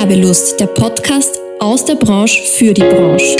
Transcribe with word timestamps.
Werbelust, 0.00 0.58
der 0.58 0.66
Podcast 0.66 1.38
aus 1.58 1.84
der 1.84 1.94
Branche 1.94 2.42
für 2.42 2.72
die 2.72 2.80
Branche. 2.80 3.36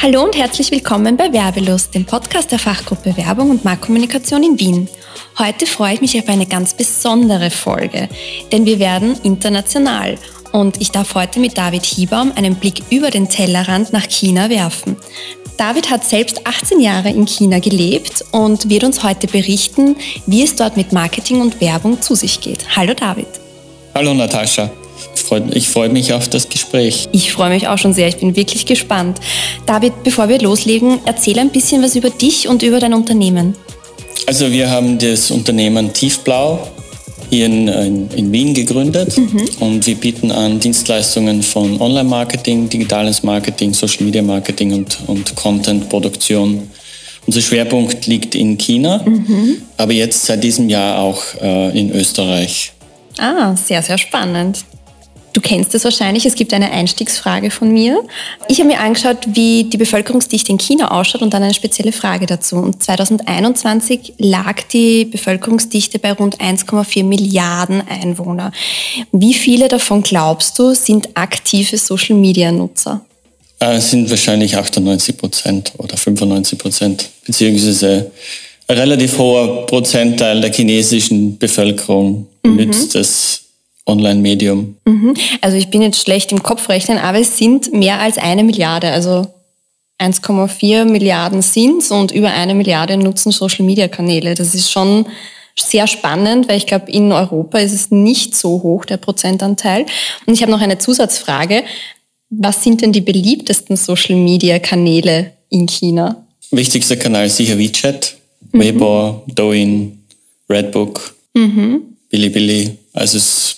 Hallo 0.00 0.24
und 0.24 0.34
herzlich 0.38 0.70
willkommen 0.70 1.18
bei 1.18 1.30
Werbelust, 1.30 1.94
dem 1.94 2.06
Podcast 2.06 2.50
der 2.50 2.58
Fachgruppe 2.58 3.14
Werbung 3.18 3.50
und 3.50 3.66
Marktkommunikation 3.66 4.42
in 4.42 4.58
Wien. 4.58 4.88
Heute 5.38 5.66
freue 5.66 5.92
ich 5.92 6.00
mich 6.00 6.18
auf 6.18 6.30
eine 6.30 6.46
ganz 6.46 6.72
besondere 6.72 7.50
Folge, 7.50 8.08
denn 8.52 8.64
wir 8.64 8.78
werden 8.78 9.20
international 9.22 10.16
und 10.52 10.80
ich 10.80 10.90
darf 10.90 11.14
heute 11.14 11.40
mit 11.40 11.58
David 11.58 11.84
Hiebaum 11.84 12.32
einen 12.34 12.54
Blick 12.54 12.80
über 12.90 13.10
den 13.10 13.28
Tellerrand 13.28 13.92
nach 13.92 14.08
China 14.08 14.48
werfen. 14.48 14.96
David 15.58 15.90
hat 15.90 16.04
selbst 16.04 16.46
18 16.46 16.78
Jahre 16.78 17.10
in 17.10 17.26
China 17.26 17.58
gelebt 17.58 18.24
und 18.30 18.70
wird 18.70 18.84
uns 18.84 19.02
heute 19.02 19.26
berichten, 19.26 19.96
wie 20.24 20.44
es 20.44 20.54
dort 20.54 20.76
mit 20.76 20.92
Marketing 20.92 21.40
und 21.40 21.60
Werbung 21.60 22.00
zu 22.00 22.14
sich 22.14 22.40
geht. 22.40 22.76
Hallo 22.76 22.94
David. 22.94 23.26
Hallo 23.92 24.14
Natascha. 24.14 24.70
Ich 25.50 25.68
freue 25.68 25.88
mich 25.88 26.12
auf 26.12 26.28
das 26.28 26.48
Gespräch. 26.48 27.08
Ich 27.10 27.32
freue 27.32 27.50
mich 27.50 27.66
auch 27.66 27.76
schon 27.76 27.92
sehr. 27.92 28.06
Ich 28.06 28.18
bin 28.18 28.36
wirklich 28.36 28.66
gespannt. 28.66 29.18
David, 29.66 30.04
bevor 30.04 30.28
wir 30.28 30.38
loslegen, 30.40 31.00
erzähl 31.06 31.40
ein 31.40 31.50
bisschen 31.50 31.82
was 31.82 31.96
über 31.96 32.10
dich 32.10 32.48
und 32.48 32.62
über 32.62 32.78
dein 32.78 32.94
Unternehmen. 32.94 33.56
Also 34.26 34.52
wir 34.52 34.70
haben 34.70 34.96
das 34.96 35.32
Unternehmen 35.32 35.92
Tiefblau 35.92 36.68
hier 37.30 37.46
in, 37.46 37.68
in, 37.68 38.10
in 38.10 38.32
Wien 38.32 38.54
gegründet 38.54 39.16
mhm. 39.16 39.48
und 39.60 39.86
wir 39.86 39.94
bieten 39.94 40.30
an 40.30 40.60
Dienstleistungen 40.60 41.42
von 41.42 41.80
Online-Marketing, 41.80 42.68
digitales 42.68 43.22
Marketing, 43.22 43.74
Social-Media-Marketing 43.74 44.72
und, 44.72 44.98
und 45.06 45.34
Content-Produktion. 45.34 46.70
Unser 47.26 47.40
Schwerpunkt 47.42 48.06
liegt 48.06 48.34
in 48.34 48.56
China, 48.56 49.02
mhm. 49.04 49.58
aber 49.76 49.92
jetzt 49.92 50.24
seit 50.24 50.42
diesem 50.42 50.68
Jahr 50.68 50.98
auch 50.98 51.22
äh, 51.42 51.78
in 51.78 51.92
Österreich. 51.92 52.72
Ah, 53.18 53.54
sehr, 53.54 53.82
sehr 53.82 53.98
spannend. 53.98 54.64
Du 55.32 55.40
kennst 55.40 55.74
es 55.74 55.84
wahrscheinlich, 55.84 56.26
es 56.26 56.34
gibt 56.34 56.52
eine 56.54 56.70
Einstiegsfrage 56.70 57.50
von 57.50 57.72
mir. 57.72 58.02
Ich 58.48 58.58
habe 58.58 58.68
mir 58.68 58.80
angeschaut, 58.80 59.18
wie 59.34 59.64
die 59.64 59.76
Bevölkerungsdichte 59.76 60.50
in 60.50 60.58
China 60.58 60.90
ausschaut 60.90 61.22
und 61.22 61.34
dann 61.34 61.42
eine 61.42 61.54
spezielle 61.54 61.92
Frage 61.92 62.26
dazu. 62.26 62.56
Und 62.56 62.82
2021 62.82 64.14
lag 64.18 64.62
die 64.72 65.04
Bevölkerungsdichte 65.04 65.98
bei 65.98 66.12
rund 66.12 66.38
1,4 66.40 67.04
Milliarden 67.04 67.82
Einwohner. 67.86 68.52
Wie 69.12 69.34
viele 69.34 69.68
davon 69.68 70.02
glaubst 70.02 70.58
du 70.58 70.74
sind 70.74 71.10
aktive 71.14 71.76
Social-Media-Nutzer? 71.76 73.04
Äh, 73.60 73.76
es 73.76 73.90
sind 73.90 74.08
wahrscheinlich 74.10 74.56
98 74.56 75.16
Prozent 75.16 75.72
oder 75.78 75.96
95 75.96 76.58
Prozent, 76.58 77.08
beziehungsweise 77.26 78.10
ein 78.66 78.78
relativ 78.78 79.18
hoher 79.18 79.66
Prozentteil 79.66 80.40
der 80.40 80.52
chinesischen 80.52 81.38
Bevölkerung 81.38 82.26
mhm. 82.44 82.56
nützt 82.56 82.94
das 82.94 83.42
Online-Medium. 83.88 84.76
Mhm. 84.84 85.14
Also 85.40 85.56
ich 85.56 85.68
bin 85.68 85.82
jetzt 85.82 86.00
schlecht 86.00 86.30
im 86.32 86.42
Kopfrechnen, 86.42 86.98
aber 86.98 87.18
es 87.18 87.38
sind 87.38 87.72
mehr 87.72 88.00
als 88.00 88.18
eine 88.18 88.44
Milliarde. 88.44 88.88
Also 88.88 89.26
1,4 89.98 90.84
Milliarden 90.84 91.42
sind 91.42 91.90
und 91.90 92.12
über 92.12 92.30
eine 92.30 92.54
Milliarde 92.54 92.96
nutzen 92.96 93.32
Social-Media-Kanäle. 93.32 94.34
Das 94.34 94.54
ist 94.54 94.70
schon 94.70 95.06
sehr 95.58 95.88
spannend, 95.88 96.48
weil 96.48 96.56
ich 96.56 96.66
glaube, 96.66 96.90
in 96.90 97.10
Europa 97.10 97.58
ist 97.58 97.72
es 97.72 97.90
nicht 97.90 98.36
so 98.36 98.62
hoch, 98.62 98.84
der 98.84 98.96
Prozentanteil. 98.96 99.86
Und 100.26 100.34
ich 100.34 100.42
habe 100.42 100.52
noch 100.52 100.60
eine 100.60 100.78
Zusatzfrage. 100.78 101.64
Was 102.30 102.62
sind 102.62 102.82
denn 102.82 102.92
die 102.92 103.00
beliebtesten 103.00 103.76
Social-Media-Kanäle 103.76 105.32
in 105.48 105.66
China? 105.66 106.24
Wichtigster 106.50 106.96
Kanal 106.96 107.26
ist 107.26 107.36
sicher 107.36 107.58
WeChat, 107.58 108.16
mhm. 108.52 108.60
Weibo, 108.60 109.24
Douyin, 109.26 110.04
Redbook, 110.48 111.14
mhm. 111.34 111.82
Bilibili. 112.08 112.78
Also 112.92 113.18
es 113.18 113.56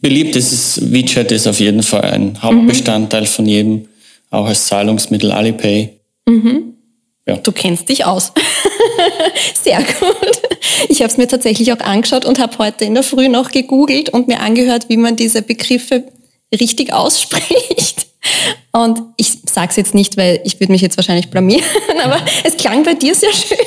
beliebt 0.00 0.36
ist 0.36 0.52
es, 0.52 0.92
WeChat 0.92 1.32
ist 1.32 1.46
auf 1.46 1.60
jeden 1.60 1.82
Fall 1.82 2.02
ein 2.02 2.42
Hauptbestandteil 2.42 3.22
mhm. 3.22 3.26
von 3.26 3.46
jedem, 3.46 3.88
auch 4.30 4.46
als 4.46 4.66
Zahlungsmittel 4.66 5.32
Alipay. 5.32 5.90
Mhm. 6.26 6.74
Ja. 7.26 7.36
Du 7.36 7.52
kennst 7.52 7.88
dich 7.88 8.04
aus. 8.04 8.32
Sehr 9.62 9.78
gut. 9.78 10.40
Ich 10.88 11.00
habe 11.00 11.10
es 11.10 11.16
mir 11.16 11.28
tatsächlich 11.28 11.72
auch 11.72 11.80
angeschaut 11.80 12.24
und 12.24 12.38
habe 12.38 12.58
heute 12.58 12.84
in 12.84 12.94
der 12.94 13.02
Früh 13.02 13.28
noch 13.28 13.50
gegoogelt 13.50 14.08
und 14.08 14.28
mir 14.28 14.40
angehört, 14.40 14.88
wie 14.88 14.96
man 14.96 15.16
diese 15.16 15.42
Begriffe 15.42 16.04
richtig 16.58 16.92
ausspricht. 16.92 18.06
Und 18.72 19.00
ich 19.16 19.38
sage 19.46 19.68
es 19.70 19.76
jetzt 19.76 19.94
nicht, 19.94 20.16
weil 20.16 20.40
ich 20.44 20.58
würde 20.60 20.72
mich 20.72 20.82
jetzt 20.82 20.96
wahrscheinlich 20.96 21.30
blamieren, 21.30 21.64
aber 22.04 22.20
es 22.44 22.56
klang 22.56 22.82
bei 22.84 22.94
dir 22.94 23.14
sehr 23.14 23.32
schön. 23.32 23.58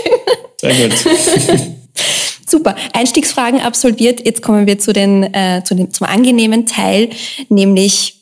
Sehr 0.62 0.90
gut. 0.90 0.98
Super. 2.54 2.76
Einstiegsfragen 2.94 3.62
absolviert. 3.62 4.24
Jetzt 4.24 4.44
kommen 4.44 4.68
wir 4.68 4.78
zu 4.78 4.94
den, 4.94 5.24
äh, 5.34 5.64
zu 5.66 5.74
dem, 5.74 5.92
zum 5.92 6.06
angenehmen 6.06 6.68
Teil, 6.68 7.10
nämlich 7.50 8.18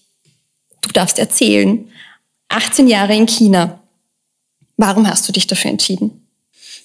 du 0.80 0.90
darfst 0.94 1.20
erzählen. 1.20 1.86
18 2.48 2.88
Jahre 2.88 3.14
in 3.14 3.28
China. 3.28 3.82
Warum 4.78 5.06
hast 5.06 5.28
du 5.28 5.34
dich 5.34 5.48
dafür 5.48 5.72
entschieden? 5.72 6.12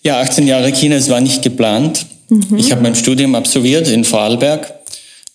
Ja, 0.03 0.21
18 0.21 0.49
Jahre 0.49 0.73
China, 0.73 0.97
es 0.97 1.09
war 1.09 1.21
nicht 1.21 1.41
geplant. 1.41 2.07
Mhm. 2.31 2.57
Ich 2.59 2.73
habe 2.73 2.83
mein 2.83 2.97
Studium 2.97 3.37
absolviert 3.37 3.87
in 3.87 4.03
Vorarlberg 4.03 4.75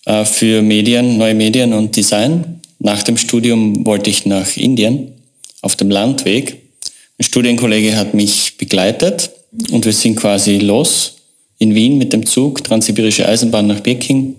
äh, 0.04 0.26
für 0.26 0.60
Medien, 0.60 1.16
neue 1.16 1.34
Medien 1.34 1.72
und 1.72 1.96
Design. 1.96 2.60
Nach 2.78 3.02
dem 3.02 3.16
Studium 3.16 3.86
wollte 3.86 4.10
ich 4.10 4.26
nach 4.26 4.58
Indien 4.58 5.12
auf 5.62 5.76
dem 5.76 5.88
Landweg. 5.88 6.60
Ein 7.18 7.24
Studienkollege 7.24 7.96
hat 7.96 8.12
mich 8.12 8.58
begleitet 8.58 9.30
und 9.70 9.86
wir 9.86 9.94
sind 9.94 10.16
quasi 10.16 10.58
los 10.58 11.21
in 11.62 11.74
Wien 11.76 11.96
mit 11.96 12.12
dem 12.12 12.26
Zug, 12.26 12.64
Transsibirische 12.64 13.28
Eisenbahn 13.28 13.68
nach 13.68 13.82
Peking 13.82 14.34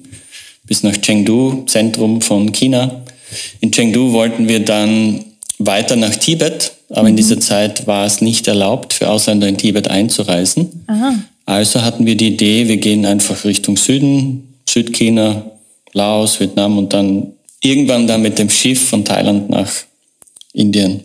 bis 0.66 0.84
nach 0.84 0.98
Chengdu, 0.98 1.64
Zentrum 1.68 2.22
von 2.22 2.52
China. 2.52 3.04
In 3.62 3.72
Chengdu 3.72 4.12
wollten 4.12 4.48
wir 4.48 4.60
dann 4.60 5.24
weiter 5.58 5.96
nach 5.96 6.16
Tibet, 6.16 6.74
aber 6.90 7.04
mhm. 7.04 7.08
in 7.10 7.16
dieser 7.18 7.40
Zeit 7.40 7.88
war 7.88 8.06
es 8.06 8.22
nicht 8.22 8.48
erlaubt, 8.48 8.94
für 8.94 9.10
Ausländer 9.10 9.48
in 9.48 9.58
Tibet 9.58 9.90
einzureisen. 9.90 10.84
Aha. 10.88 11.16
Also 11.46 11.82
hatten 11.82 12.06
wir 12.06 12.16
die 12.16 12.28
Idee, 12.28 12.68
wir 12.68 12.78
gehen 12.78 13.06
einfach 13.06 13.44
Richtung 13.44 13.78
Süden, 13.78 14.56
Südchina, 14.68 15.46
Laos, 15.94 16.40
Vietnam 16.40 16.78
und 16.78 16.94
dann 16.94 17.34
irgendwann 17.62 18.08
dann 18.08 18.22
mit 18.22 18.40
dem 18.40 18.50
Schiff 18.50 18.90
von 18.90 19.04
Thailand 19.04 19.50
nach 19.50 19.72
Indien. 20.54 21.02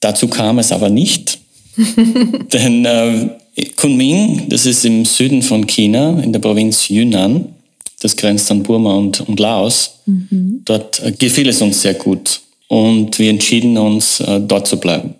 Dazu 0.00 0.28
kam 0.28 0.58
es 0.58 0.72
aber 0.72 0.90
nicht, 0.90 1.38
denn 2.52 2.84
äh, 2.84 3.28
Kunming, 3.64 4.48
das 4.48 4.66
ist 4.66 4.84
im 4.84 5.04
Süden 5.04 5.42
von 5.42 5.66
China, 5.66 6.20
in 6.20 6.32
der 6.32 6.40
Provinz 6.40 6.88
Yunnan. 6.88 7.54
Das 8.00 8.14
grenzt 8.14 8.50
an 8.50 8.62
Burma 8.62 8.94
und, 8.94 9.20
und 9.20 9.40
Laos. 9.40 10.00
Mhm. 10.04 10.60
Dort 10.64 11.02
äh, 11.02 11.12
gefiel 11.12 11.48
es 11.48 11.62
uns 11.62 11.80
sehr 11.80 11.94
gut 11.94 12.40
und 12.68 13.18
wir 13.18 13.30
entschieden 13.30 13.78
uns, 13.78 14.20
äh, 14.20 14.40
dort 14.40 14.66
zu 14.66 14.78
bleiben. 14.78 15.14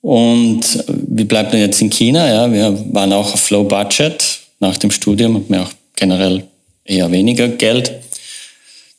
Und 0.00 0.60
äh, 0.60 0.82
wir 1.08 1.26
bleiben 1.26 1.58
jetzt 1.58 1.82
in 1.82 1.90
China. 1.90 2.28
Ja. 2.28 2.52
Wir 2.52 2.94
waren 2.94 3.12
auch 3.12 3.34
auf 3.34 3.50
Low 3.50 3.64
Budget 3.64 4.22
nach 4.60 4.76
dem 4.76 4.92
Studium, 4.92 5.34
hatten 5.34 5.52
wir 5.52 5.62
auch 5.62 5.72
generell 5.96 6.44
eher 6.84 7.10
weniger 7.10 7.48
Geld. 7.48 7.90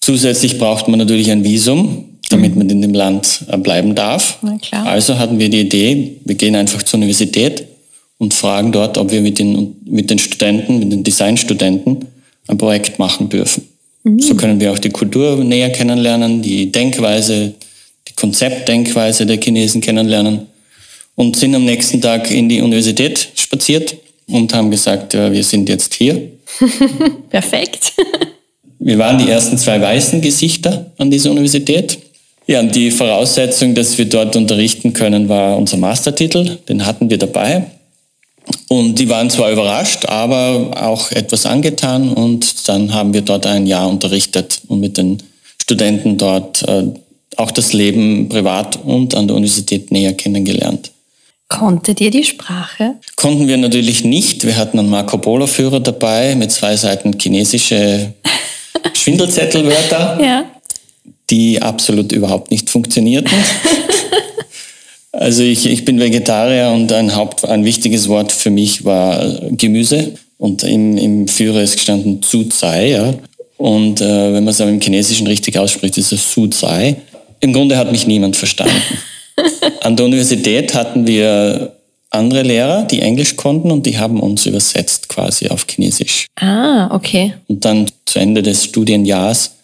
Zusätzlich 0.01 0.57
braucht 0.57 0.89
man 0.89 0.99
natürlich 0.99 1.31
ein 1.31 1.45
Visum, 1.45 2.17
damit 2.29 2.51
mhm. 2.51 2.57
man 2.57 2.69
in 2.69 2.81
dem 2.81 2.93
Land 2.93 3.45
bleiben 3.63 3.95
darf. 3.95 4.39
Also 4.71 5.17
hatten 5.17 5.39
wir 5.39 5.49
die 5.49 5.61
Idee, 5.61 6.17
wir 6.25 6.35
gehen 6.35 6.55
einfach 6.55 6.83
zur 6.83 6.97
Universität 6.97 7.65
und 8.17 8.33
fragen 8.33 8.71
dort, 8.71 8.97
ob 8.97 9.11
wir 9.11 9.21
mit 9.21 9.39
den, 9.39 9.75
mit 9.85 10.09
den 10.09 10.19
Studenten, 10.19 10.79
mit 10.79 10.91
den 10.91 11.03
Designstudenten 11.03 12.05
ein 12.47 12.57
Projekt 12.57 12.99
machen 12.99 13.29
dürfen. 13.29 13.67
Mhm. 14.03 14.19
So 14.19 14.35
können 14.35 14.59
wir 14.59 14.71
auch 14.71 14.79
die 14.79 14.89
Kultur 14.89 15.43
näher 15.43 15.69
kennenlernen, 15.69 16.41
die 16.41 16.71
Denkweise, 16.71 17.53
die 18.07 18.13
Konzeptdenkweise 18.13 19.25
der 19.25 19.39
Chinesen 19.39 19.81
kennenlernen 19.81 20.47
und 21.15 21.35
sind 21.35 21.55
am 21.55 21.65
nächsten 21.65 22.01
Tag 22.01 22.31
in 22.31 22.49
die 22.49 22.61
Universität 22.61 23.29
spaziert 23.35 23.97
und 24.27 24.53
haben 24.53 24.71
gesagt, 24.71 25.13
ja, 25.13 25.31
wir 25.31 25.43
sind 25.43 25.69
jetzt 25.69 25.93
hier. 25.93 26.31
Perfekt. 27.29 27.93
wir 28.79 28.97
waren 28.97 29.17
die 29.17 29.29
ersten 29.29 29.57
zwei 29.57 29.79
weißen 29.81 30.21
Gesichter 30.21 30.91
an 30.97 31.11
dieser 31.11 31.31
Universität. 31.31 31.99
Ja, 32.45 32.61
und 32.61 32.73
die 32.73 32.91
Voraussetzung, 32.91 33.75
dass 33.75 33.97
wir 33.97 34.05
dort 34.05 34.35
unterrichten 34.37 34.93
können, 34.93 35.27
war 35.27 35.57
unser 35.57 35.75
Mastertitel. 35.75 36.57
Den 36.69 36.85
hatten 36.85 37.09
wir 37.09 37.17
dabei. 37.17 37.65
Und 38.67 38.99
die 38.99 39.09
waren 39.09 39.29
zwar 39.29 39.51
überrascht, 39.51 40.05
aber 40.05 40.71
auch 40.75 41.11
etwas 41.11 41.45
angetan 41.45 42.11
und 42.11 42.67
dann 42.67 42.93
haben 42.93 43.13
wir 43.13 43.21
dort 43.21 43.45
ein 43.45 43.65
Jahr 43.65 43.87
unterrichtet 43.87 44.61
und 44.67 44.79
mit 44.81 44.97
den 44.97 45.23
Studenten 45.61 46.17
dort 46.17 46.63
äh, 46.63 46.83
auch 47.37 47.51
das 47.51 47.73
Leben 47.73 48.27
privat 48.29 48.77
und 48.83 49.15
an 49.15 49.27
der 49.27 49.35
Universität 49.35 49.91
näher 49.91 50.13
kennengelernt. 50.13 50.91
Konntet 51.47 52.01
ihr 52.01 52.11
die 52.11 52.25
Sprache? 52.25 52.95
Konnten 53.15 53.47
wir 53.47 53.55
natürlich 53.55 54.03
nicht. 54.03 54.45
Wir 54.45 54.57
hatten 54.57 54.79
einen 54.79 54.89
Marco 54.89 55.17
Polo 55.17 55.47
Führer 55.47 55.79
dabei 55.79 56.35
mit 56.35 56.51
zwei 56.51 56.75
Seiten 56.75 57.17
chinesische 57.17 58.13
Schwindelzettelwörter, 58.93 60.19
ja. 60.21 60.45
die 61.29 61.61
absolut 61.61 62.11
überhaupt 62.11 62.51
nicht 62.51 62.69
funktionierten. 62.69 63.31
Also 65.19 65.41
ich, 65.41 65.65
ich 65.65 65.83
bin 65.83 65.99
Vegetarier 65.99 66.71
und 66.71 66.91
ein 66.93 67.15
Haupt, 67.15 67.43
ein 67.43 67.65
wichtiges 67.65 68.07
Wort 68.07 68.31
für 68.31 68.51
mich 68.51 68.85
war 68.85 69.41
Gemüse. 69.49 70.13
Und 70.37 70.61
im, 70.63 70.95
im 70.95 71.27
Führer 71.27 71.63
ist 71.63 71.73
gestanden 71.73 72.21
Zuzai, 72.21 72.91
ja. 72.91 73.15
Und 73.57 73.99
äh, 73.99 74.33
wenn 74.33 74.43
man 74.43 74.49
es 74.51 74.61
aber 74.61 74.69
im 74.69 74.79
Chinesischen 74.79 75.25
richtig 75.25 75.57
ausspricht, 75.57 75.97
ist 75.97 76.11
es 76.11 76.31
Suzai. 76.31 76.97
Im 77.39 77.51
Grunde 77.51 77.77
hat 77.77 77.91
mich 77.91 78.05
niemand 78.05 78.35
verstanden. 78.35 78.75
An 79.81 79.95
der 79.95 80.05
Universität 80.05 80.75
hatten 80.75 81.07
wir 81.07 81.73
andere 82.11 82.43
Lehrer, 82.43 82.83
die 82.83 83.01
Englisch 83.01 83.35
konnten 83.35 83.71
und 83.71 83.87
die 83.87 83.97
haben 83.97 84.19
uns 84.19 84.45
übersetzt 84.45 85.09
quasi 85.09 85.47
auf 85.47 85.65
Chinesisch. 85.67 86.27
Ah, 86.35 86.93
okay. 86.95 87.33
Und 87.47 87.65
dann 87.65 87.87
zu 88.05 88.19
Ende 88.19 88.43
des 88.43 88.65
Studienjahrs 88.65 89.55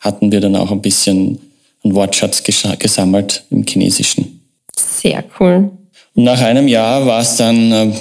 hatten 0.00 0.32
wir 0.32 0.40
dann 0.40 0.56
auch 0.56 0.70
ein 0.70 0.80
bisschen 0.80 1.38
einen 1.82 1.94
Wortschatz 1.94 2.42
gesammelt 2.42 3.44
im 3.50 3.66
Chinesischen. 3.66 4.43
Sehr 4.78 5.24
cool. 5.38 5.70
Und 6.14 6.24
nach 6.24 6.40
einem 6.40 6.68
Jahr 6.68 7.04
war 7.06 7.20
es 7.20 7.36
dann, 7.36 7.72
äh, 7.72 7.92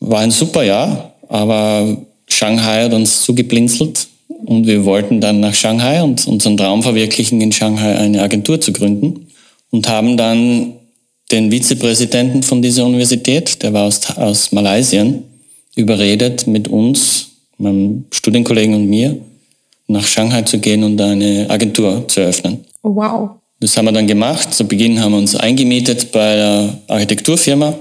war 0.00 0.20
ein 0.20 0.30
super 0.30 0.62
Jahr, 0.62 1.14
aber 1.28 1.96
Shanghai 2.28 2.84
hat 2.84 2.94
uns 2.94 3.22
zugeblinzelt 3.22 4.08
und 4.46 4.66
wir 4.66 4.84
wollten 4.84 5.20
dann 5.20 5.40
nach 5.40 5.54
Shanghai 5.54 6.02
und 6.02 6.26
unseren 6.26 6.56
Traum 6.56 6.82
verwirklichen, 6.82 7.40
in 7.40 7.52
Shanghai 7.52 7.96
eine 7.96 8.22
Agentur 8.22 8.60
zu 8.60 8.72
gründen 8.72 9.26
und 9.70 9.88
haben 9.88 10.16
dann 10.16 10.74
den 11.30 11.50
Vizepräsidenten 11.50 12.42
von 12.42 12.62
dieser 12.62 12.84
Universität, 12.86 13.62
der 13.62 13.72
war 13.72 13.86
aus, 13.86 14.16
aus 14.16 14.52
Malaysia, 14.52 15.06
überredet, 15.74 16.46
mit 16.46 16.68
uns, 16.68 17.28
meinem 17.58 18.04
Studienkollegen 18.10 18.74
und 18.74 18.86
mir, 18.86 19.18
nach 19.86 20.06
Shanghai 20.06 20.42
zu 20.42 20.58
gehen 20.58 20.84
und 20.84 21.00
eine 21.00 21.46
Agentur 21.48 22.06
zu 22.08 22.20
eröffnen. 22.20 22.64
Wow. 22.82 23.30
Das 23.64 23.78
haben 23.78 23.86
wir 23.86 23.92
dann 23.92 24.06
gemacht. 24.06 24.52
Zu 24.52 24.68
Beginn 24.68 25.00
haben 25.00 25.12
wir 25.12 25.18
uns 25.18 25.34
eingemietet 25.34 26.12
bei 26.12 26.36
der 26.36 26.78
Architekturfirma 26.86 27.74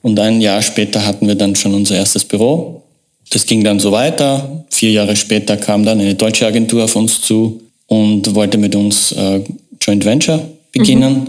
und 0.00 0.18
ein 0.18 0.40
Jahr 0.40 0.62
später 0.62 1.04
hatten 1.04 1.28
wir 1.28 1.34
dann 1.34 1.54
schon 1.54 1.74
unser 1.74 1.96
erstes 1.96 2.24
Büro. 2.24 2.80
Das 3.28 3.44
ging 3.44 3.62
dann 3.62 3.80
so 3.80 3.92
weiter. 3.92 4.64
Vier 4.70 4.92
Jahre 4.92 5.14
später 5.14 5.58
kam 5.58 5.84
dann 5.84 6.00
eine 6.00 6.14
deutsche 6.14 6.46
Agentur 6.46 6.84
auf 6.84 6.96
uns 6.96 7.20
zu 7.20 7.60
und 7.86 8.34
wollte 8.34 8.56
mit 8.56 8.74
uns 8.74 9.12
äh, 9.12 9.42
Joint 9.78 10.06
Venture 10.06 10.40
beginnen. 10.72 11.14
Mhm. 11.16 11.26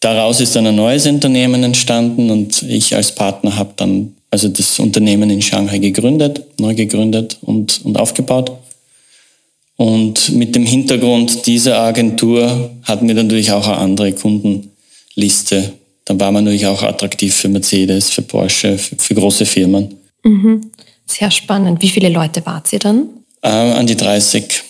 Daraus 0.00 0.40
ist 0.40 0.56
dann 0.56 0.66
ein 0.66 0.74
neues 0.74 1.06
Unternehmen 1.06 1.62
entstanden 1.62 2.28
und 2.28 2.60
ich 2.64 2.96
als 2.96 3.14
Partner 3.14 3.54
habe 3.54 3.72
dann 3.76 4.16
also 4.32 4.48
das 4.48 4.80
Unternehmen 4.80 5.30
in 5.30 5.42
Shanghai 5.42 5.78
gegründet, 5.78 6.42
neu 6.58 6.74
gegründet 6.74 7.38
und, 7.40 7.84
und 7.84 7.96
aufgebaut. 7.96 8.50
Und 9.80 10.32
mit 10.34 10.54
dem 10.54 10.66
Hintergrund 10.66 11.46
dieser 11.46 11.80
Agentur 11.80 12.70
hatten 12.82 13.08
wir 13.08 13.14
natürlich 13.14 13.50
auch 13.50 13.66
eine 13.66 13.78
andere 13.78 14.12
Kundenliste. 14.12 15.72
Dann 16.04 16.20
war 16.20 16.30
man 16.32 16.44
natürlich 16.44 16.66
auch 16.66 16.82
attraktiv 16.82 17.34
für 17.34 17.48
Mercedes, 17.48 18.10
für 18.10 18.20
Porsche, 18.20 18.76
für, 18.76 18.96
für 18.96 19.14
große 19.14 19.46
Firmen. 19.46 19.94
Mhm. 20.22 20.70
Sehr 21.06 21.30
spannend. 21.30 21.80
Wie 21.80 21.88
viele 21.88 22.10
Leute 22.10 22.44
wart 22.44 22.70
ihr 22.74 22.78
dann? 22.78 23.08
Äh, 23.40 23.48
an 23.48 23.86
die 23.86 23.96
30. 23.96 24.62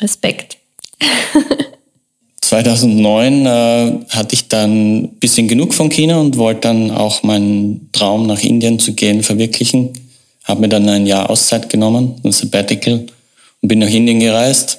Respekt. 0.00 0.56
2009 2.40 3.44
äh, 3.44 3.92
hatte 4.08 4.34
ich 4.34 4.48
dann 4.48 5.02
ein 5.02 5.08
bisschen 5.20 5.48
genug 5.48 5.74
von 5.74 5.90
China 5.90 6.18
und 6.18 6.38
wollte 6.38 6.62
dann 6.62 6.90
auch 6.90 7.22
meinen 7.22 7.90
Traum 7.92 8.26
nach 8.26 8.42
Indien 8.42 8.78
zu 8.78 8.94
gehen 8.94 9.22
verwirklichen. 9.22 9.90
Habe 10.44 10.62
mir 10.62 10.70
dann 10.70 10.88
ein 10.88 11.04
Jahr 11.04 11.28
Auszeit 11.28 11.68
genommen, 11.68 12.14
ein 12.24 12.32
Sabbatical 12.32 13.04
und 13.60 13.68
bin 13.68 13.78
nach 13.78 13.90
Indien 13.90 14.20
gereist. 14.20 14.78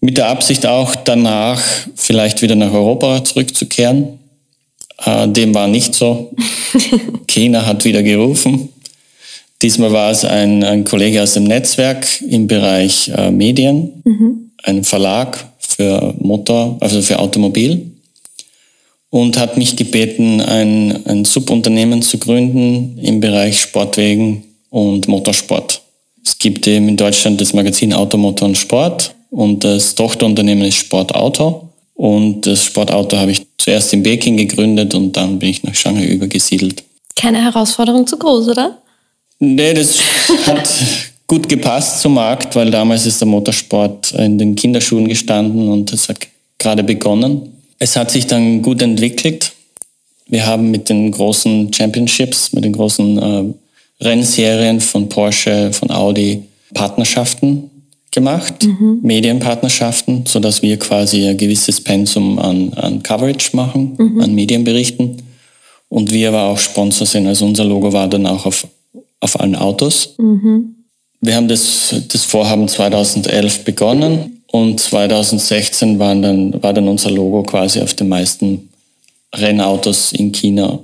Mit 0.00 0.16
der 0.16 0.28
Absicht 0.28 0.66
auch 0.66 0.94
danach 0.94 1.62
vielleicht 1.94 2.42
wieder 2.42 2.54
nach 2.54 2.72
Europa 2.72 3.22
zurückzukehren. 3.24 4.18
Äh, 5.04 5.28
dem 5.28 5.54
war 5.54 5.68
nicht 5.68 5.94
so. 5.94 6.32
China 7.26 7.66
hat 7.66 7.84
wieder 7.84 8.02
gerufen. 8.02 8.70
Diesmal 9.62 9.92
war 9.92 10.10
es 10.10 10.24
ein, 10.24 10.64
ein 10.64 10.84
Kollege 10.84 11.22
aus 11.22 11.34
dem 11.34 11.44
Netzwerk 11.44 12.06
im 12.22 12.46
Bereich 12.46 13.10
äh, 13.14 13.30
Medien, 13.30 14.02
mhm. 14.04 14.50
ein 14.62 14.84
Verlag 14.84 15.46
für 15.58 16.14
Motor, 16.18 16.78
also 16.80 17.02
für 17.02 17.18
Automobil 17.18 17.90
und 19.10 19.36
hat 19.38 19.56
mich 19.56 19.76
gebeten, 19.76 20.40
ein, 20.40 21.04
ein 21.06 21.24
Subunternehmen 21.24 22.00
zu 22.00 22.18
gründen 22.18 22.96
im 22.98 23.20
Bereich 23.20 23.60
Sportwegen 23.60 24.44
und 24.70 25.08
Motorsport. 25.08 25.79
Es 26.24 26.38
gibt 26.38 26.66
eben 26.66 26.88
in 26.88 26.96
Deutschland 26.96 27.40
das 27.40 27.52
Magazin 27.52 27.92
Automotor 27.92 28.48
und 28.48 28.56
Sport 28.56 29.14
und 29.30 29.64
das 29.64 29.94
Tochterunternehmen 29.94 30.64
ist 30.64 30.76
Sportauto. 30.76 31.68
Und 31.94 32.46
das 32.46 32.64
Sportauto 32.64 33.16
habe 33.16 33.32
ich 33.32 33.46
zuerst 33.58 33.92
in 33.92 34.02
Peking 34.02 34.36
gegründet 34.36 34.94
und 34.94 35.16
dann 35.16 35.38
bin 35.38 35.50
ich 35.50 35.62
nach 35.62 35.74
Shanghai 35.74 36.06
übergesiedelt. 36.06 36.82
Keine 37.14 37.42
Herausforderung 37.42 38.06
zu 38.06 38.16
groß, 38.16 38.48
oder? 38.48 38.78
Nee, 39.38 39.74
das 39.74 39.98
hat 40.46 40.68
gut 41.26 41.48
gepasst 41.48 42.00
zum 42.00 42.14
Markt, 42.14 42.56
weil 42.56 42.70
damals 42.70 43.06
ist 43.06 43.20
der 43.20 43.28
Motorsport 43.28 44.12
in 44.12 44.38
den 44.38 44.54
Kinderschuhen 44.54 45.08
gestanden 45.08 45.68
und 45.68 45.92
es 45.92 46.08
hat 46.08 46.18
gerade 46.58 46.82
begonnen. 46.82 47.52
Es 47.78 47.96
hat 47.96 48.10
sich 48.10 48.26
dann 48.26 48.62
gut 48.62 48.82
entwickelt. 48.82 49.52
Wir 50.26 50.46
haben 50.46 50.70
mit 50.70 50.88
den 50.88 51.10
großen 51.10 51.72
Championships, 51.72 52.52
mit 52.52 52.64
den 52.64 52.72
großen 52.72 53.18
äh, 53.18 53.54
Rennserien 54.00 54.80
von 54.80 55.08
Porsche, 55.08 55.72
von 55.72 55.90
Audi 55.90 56.44
Partnerschaften 56.74 57.70
gemacht, 58.10 58.64
mhm. 58.64 59.00
Medienpartnerschaften, 59.02 60.24
so 60.26 60.40
dass 60.40 60.62
wir 60.62 60.78
quasi 60.78 61.28
ein 61.28 61.36
gewisses 61.36 61.80
Pensum 61.80 62.38
an, 62.38 62.72
an 62.74 63.02
Coverage 63.02 63.54
machen, 63.54 63.94
mhm. 63.96 64.20
an 64.20 64.34
Medienberichten. 64.34 65.22
Und 65.88 66.12
wir 66.12 66.28
aber 66.28 66.44
auch 66.44 66.58
Sponsor 66.58 67.06
sind. 67.06 67.26
Also 67.26 67.44
unser 67.44 67.64
Logo 67.64 67.92
war 67.92 68.08
dann 68.08 68.26
auch 68.26 68.46
auf, 68.46 68.66
auf 69.18 69.40
allen 69.40 69.56
Autos. 69.56 70.14
Mhm. 70.18 70.76
Wir 71.20 71.34
haben 71.36 71.48
das, 71.48 71.94
das 72.08 72.24
Vorhaben 72.24 72.68
2011 72.68 73.64
begonnen 73.64 74.42
und 74.46 74.80
2016 74.80 75.98
waren 75.98 76.22
dann, 76.22 76.62
war 76.62 76.72
dann 76.72 76.88
unser 76.88 77.10
Logo 77.10 77.42
quasi 77.42 77.80
auf 77.80 77.94
den 77.94 78.08
meisten 78.08 78.70
Rennautos 79.34 80.12
in 80.12 80.32
China, 80.32 80.80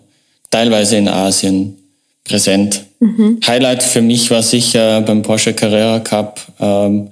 teilweise 0.51 0.97
in 0.97 1.09
Asien 1.09 1.77
präsent. 2.25 2.86
Mhm. 3.01 3.41
Highlight 3.47 3.83
für 3.83 4.03
mich 4.03 4.31
war 4.31 4.43
sicher 4.43 5.01
beim 5.03 5.23
Porsche 5.23 5.53
Carrera 5.53 6.01
Cup, 6.01 6.41
ähm, 6.61 7.09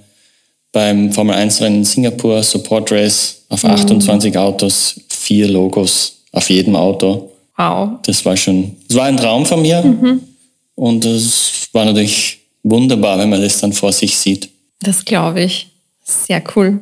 beim 0.72 1.12
Formel 1.12 1.36
1 1.36 1.60
Rennen 1.60 1.76
in 1.76 1.84
Singapur, 1.84 2.42
Support 2.42 2.90
Race 2.92 3.42
auf 3.48 3.62
mhm. 3.62 3.70
28 3.70 4.36
Autos, 4.36 5.00
vier 5.08 5.48
Logos 5.48 6.16
auf 6.32 6.50
jedem 6.50 6.76
Auto. 6.76 7.30
Wow. 7.56 8.00
Das 8.04 8.24
war 8.24 8.36
schon, 8.36 8.76
das 8.88 8.96
war 8.96 9.04
ein 9.04 9.16
Traum 9.16 9.46
von 9.46 9.62
mir. 9.62 9.82
Mhm. 9.82 10.20
Und 10.74 11.04
es 11.04 11.68
war 11.72 11.84
natürlich 11.84 12.38
wunderbar, 12.62 13.18
wenn 13.18 13.30
man 13.30 13.40
das 13.40 13.60
dann 13.60 13.72
vor 13.72 13.92
sich 13.92 14.16
sieht. 14.18 14.48
Das 14.80 15.04
glaube 15.04 15.42
ich. 15.42 15.68
Sehr 16.04 16.42
cool. 16.54 16.80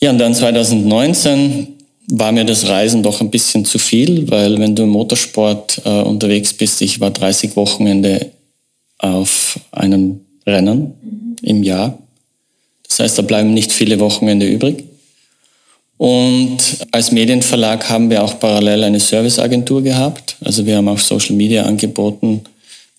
Ja, 0.00 0.10
und 0.10 0.18
dann 0.18 0.34
2019 0.34 1.73
war 2.08 2.32
mir 2.32 2.44
das 2.44 2.68
Reisen 2.68 3.02
doch 3.02 3.20
ein 3.20 3.30
bisschen 3.30 3.64
zu 3.64 3.78
viel, 3.78 4.30
weil 4.30 4.58
wenn 4.58 4.74
du 4.74 4.82
im 4.82 4.90
Motorsport 4.90 5.82
äh, 5.84 6.02
unterwegs 6.02 6.52
bist, 6.52 6.82
ich 6.82 7.00
war 7.00 7.10
30 7.10 7.56
Wochenende 7.56 8.30
auf 8.98 9.58
einem 9.72 10.20
Rennen 10.46 10.92
mhm. 11.02 11.36
im 11.42 11.62
Jahr. 11.62 11.98
Das 12.86 13.00
heißt, 13.00 13.18
da 13.18 13.22
bleiben 13.22 13.54
nicht 13.54 13.72
viele 13.72 13.98
Wochenende 14.00 14.46
übrig. 14.46 14.84
Und 15.96 16.58
als 16.90 17.12
Medienverlag 17.12 17.88
haben 17.88 18.10
wir 18.10 18.22
auch 18.22 18.38
parallel 18.38 18.84
eine 18.84 19.00
Serviceagentur 19.00 19.82
gehabt. 19.82 20.36
Also 20.40 20.66
wir 20.66 20.76
haben 20.76 20.88
auch 20.88 20.98
Social 20.98 21.36
Media 21.36 21.64
angeboten, 21.64 22.42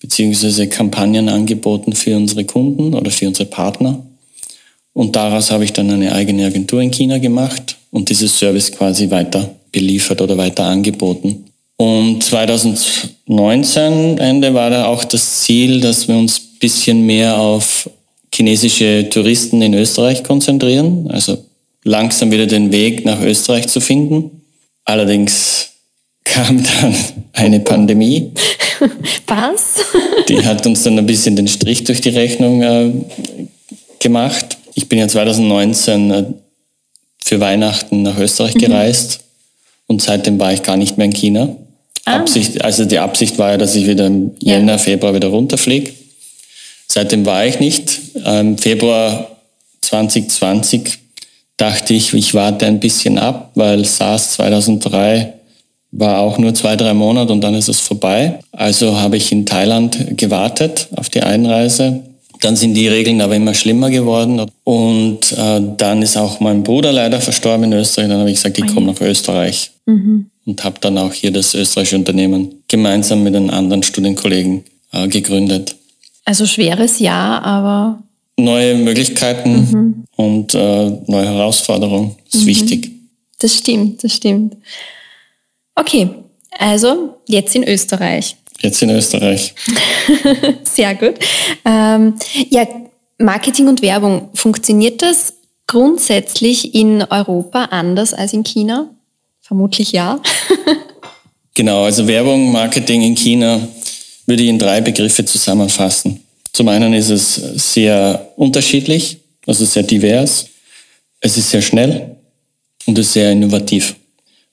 beziehungsweise 0.01 0.67
Kampagnen 0.67 1.29
angeboten 1.29 1.93
für 1.93 2.15
unsere 2.15 2.45
Kunden 2.45 2.93
oder 2.93 3.11
für 3.11 3.27
unsere 3.27 3.47
Partner. 3.47 4.03
Und 4.93 5.15
daraus 5.15 5.51
habe 5.51 5.65
ich 5.65 5.73
dann 5.73 5.91
eine 5.91 6.13
eigene 6.13 6.45
Agentur 6.45 6.81
in 6.81 6.91
China 6.91 7.17
gemacht 7.17 7.75
und 7.95 8.09
dieses 8.09 8.37
Service 8.37 8.73
quasi 8.73 9.09
weiter 9.09 9.55
beliefert 9.71 10.21
oder 10.21 10.37
weiter 10.37 10.65
angeboten. 10.65 11.45
Und 11.77 12.21
2019 12.23 14.17
Ende 14.17 14.53
war 14.53 14.69
da 14.69 14.87
auch 14.87 15.05
das 15.05 15.39
Ziel, 15.41 15.79
dass 15.79 16.09
wir 16.09 16.17
uns 16.17 16.39
ein 16.39 16.59
bisschen 16.59 17.05
mehr 17.05 17.39
auf 17.39 17.89
chinesische 18.33 19.07
Touristen 19.09 19.61
in 19.61 19.73
Österreich 19.73 20.25
konzentrieren, 20.25 21.09
also 21.09 21.37
langsam 21.85 22.31
wieder 22.31 22.47
den 22.47 22.73
Weg 22.73 23.05
nach 23.05 23.21
Österreich 23.21 23.69
zu 23.69 23.79
finden. 23.79 24.41
Allerdings 24.83 25.69
kam 26.25 26.61
dann 26.63 26.95
eine 27.31 27.61
Pandemie. 27.61 28.31
Was? 29.27 29.85
Die 30.27 30.45
hat 30.45 30.67
uns 30.67 30.83
dann 30.83 30.99
ein 30.99 31.05
bisschen 31.05 31.37
den 31.37 31.47
Strich 31.47 31.85
durch 31.85 32.01
die 32.01 32.09
Rechnung 32.09 32.61
äh, 32.61 32.91
gemacht. 33.99 34.57
Ich 34.73 34.89
bin 34.89 34.99
ja 34.99 35.07
2019 35.07 36.11
äh, 36.11 36.25
für 37.25 37.39
Weihnachten 37.39 38.03
nach 38.03 38.17
Österreich 38.19 38.55
mhm. 38.55 38.59
gereist 38.59 39.21
und 39.87 40.01
seitdem 40.01 40.39
war 40.39 40.53
ich 40.53 40.61
gar 40.61 40.77
nicht 40.77 40.97
mehr 40.97 41.05
in 41.05 41.13
China. 41.13 41.55
Ah. 42.05 42.17
Absicht, 42.17 42.63
also 42.63 42.85
die 42.85 42.99
Absicht 42.99 43.37
war 43.39 43.51
ja, 43.51 43.57
dass 43.57 43.75
ich 43.75 43.87
wieder 43.87 44.05
im 44.05 44.31
Jänner, 44.39 44.73
ja. 44.73 44.77
Februar 44.77 45.15
wieder 45.15 45.29
runterfliege. 45.29 45.91
Seitdem 46.87 47.25
war 47.25 47.45
ich 47.45 47.59
nicht. 47.59 47.99
Im 48.23 48.59
Februar 48.59 49.31
2020 49.81 50.99
dachte 51.57 51.95
ich, 51.95 52.13
ich 52.13 52.33
warte 52.35 52.67
ein 52.67 52.79
bisschen 52.79 53.17
ab, 53.17 53.51
weil 53.55 53.85
SARS 53.85 54.33
2003 54.33 55.33
war 55.91 56.19
auch 56.19 56.37
nur 56.37 56.53
zwei, 56.53 56.75
drei 56.75 56.93
Monate 56.93 57.33
und 57.33 57.41
dann 57.41 57.55
ist 57.55 57.69
es 57.69 57.79
vorbei. 57.79 58.39
Also 58.51 58.99
habe 58.99 59.17
ich 59.17 59.31
in 59.31 59.47
Thailand 59.47 60.15
gewartet 60.15 60.89
auf 60.95 61.09
die 61.09 61.23
Einreise. 61.23 62.03
Dann 62.41 62.55
sind 62.55 62.73
die 62.73 62.87
Regeln 62.87 63.21
aber 63.21 63.35
immer 63.35 63.53
schlimmer 63.53 63.89
geworden 63.89 64.45
und 64.63 65.31
äh, 65.31 65.61
dann 65.77 66.01
ist 66.01 66.17
auch 66.17 66.39
mein 66.39 66.63
Bruder 66.63 66.91
leider 66.91 67.21
verstorben 67.21 67.65
in 67.65 67.73
Österreich. 67.73 68.09
Dann 68.09 68.19
habe 68.19 68.29
ich 68.29 68.37
gesagt, 68.37 68.57
ich 68.57 68.67
komme 68.67 68.87
nach 68.87 69.01
Österreich 69.01 69.71
mhm. 69.85 70.29
und 70.45 70.63
habe 70.63 70.79
dann 70.81 70.97
auch 70.97 71.13
hier 71.13 71.31
das 71.31 71.53
österreichische 71.53 71.95
Unternehmen 71.95 72.63
gemeinsam 72.67 73.23
mit 73.23 73.33
den 73.33 73.49
anderen 73.49 73.83
Studienkollegen 73.83 74.63
äh, 74.91 75.07
gegründet. 75.07 75.75
Also 76.25 76.45
schweres 76.45 76.99
Jahr, 76.99 77.43
aber 77.43 78.03
neue 78.37 78.75
Möglichkeiten 78.75 79.69
mhm. 79.71 80.03
und 80.15 80.53
äh, 80.53 80.89
neue 81.07 81.25
Herausforderungen 81.25 82.15
ist 82.31 82.41
mhm. 82.41 82.47
wichtig. 82.47 82.91
Das 83.39 83.55
stimmt, 83.55 84.03
das 84.03 84.13
stimmt. 84.13 84.57
Okay, 85.75 86.09
also 86.57 87.17
jetzt 87.27 87.55
in 87.55 87.63
Österreich. 87.63 88.37
Jetzt 88.61 88.81
in 88.81 88.89
Österreich. 88.89 89.53
Sehr 90.63 90.95
gut. 90.95 91.15
Ähm, 91.65 92.15
ja, 92.49 92.67
Marketing 93.17 93.67
und 93.67 93.81
Werbung, 93.81 94.29
funktioniert 94.33 95.01
das 95.01 95.33
grundsätzlich 95.67 96.75
in 96.75 97.03
Europa 97.03 97.65
anders 97.65 98.13
als 98.13 98.33
in 98.33 98.43
China? 98.43 98.89
Vermutlich 99.41 99.91
ja. 99.91 100.21
genau, 101.53 101.83
also 101.83 102.07
Werbung, 102.07 102.51
Marketing 102.51 103.03
in 103.03 103.15
China 103.15 103.59
würde 104.25 104.43
ich 104.43 104.49
in 104.49 104.59
drei 104.59 104.81
Begriffe 104.81 105.23
zusammenfassen. 105.23 106.23
Zum 106.51 106.67
einen 106.67 106.93
ist 106.93 107.09
es 107.09 107.35
sehr 107.73 108.31
unterschiedlich, 108.37 109.17
also 109.45 109.65
sehr 109.65 109.83
divers. 109.83 110.47
Es 111.19 111.37
ist 111.37 111.49
sehr 111.49 111.61
schnell 111.61 112.15
und 112.85 112.97
es 112.97 113.07
ist 113.07 113.13
sehr 113.13 113.31
innovativ. 113.31 113.95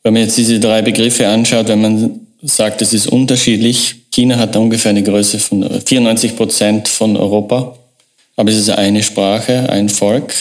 Wenn 0.02 0.14
man 0.14 0.23
jetzt 0.23 0.37
diese 0.37 0.59
drei 0.59 0.82
Begriffe 0.82 1.28
anschaut, 1.28 1.68
wenn 1.68 1.80
man 1.80 2.22
sagt, 2.43 2.83
es 2.83 2.93
ist 2.93 3.07
unterschiedlich, 3.07 3.95
China 4.11 4.37
hat 4.37 4.57
ungefähr 4.57 4.91
eine 4.91 5.03
Größe 5.03 5.39
von 5.39 5.63
94 5.63 6.37
Prozent 6.37 6.89
von 6.89 7.17
Europa, 7.17 7.77
aber 8.37 8.51
es 8.51 8.59
ist 8.59 8.71
eine 8.71 9.03
Sprache, 9.03 9.71
ein 9.71 9.89
Volk, 9.89 10.35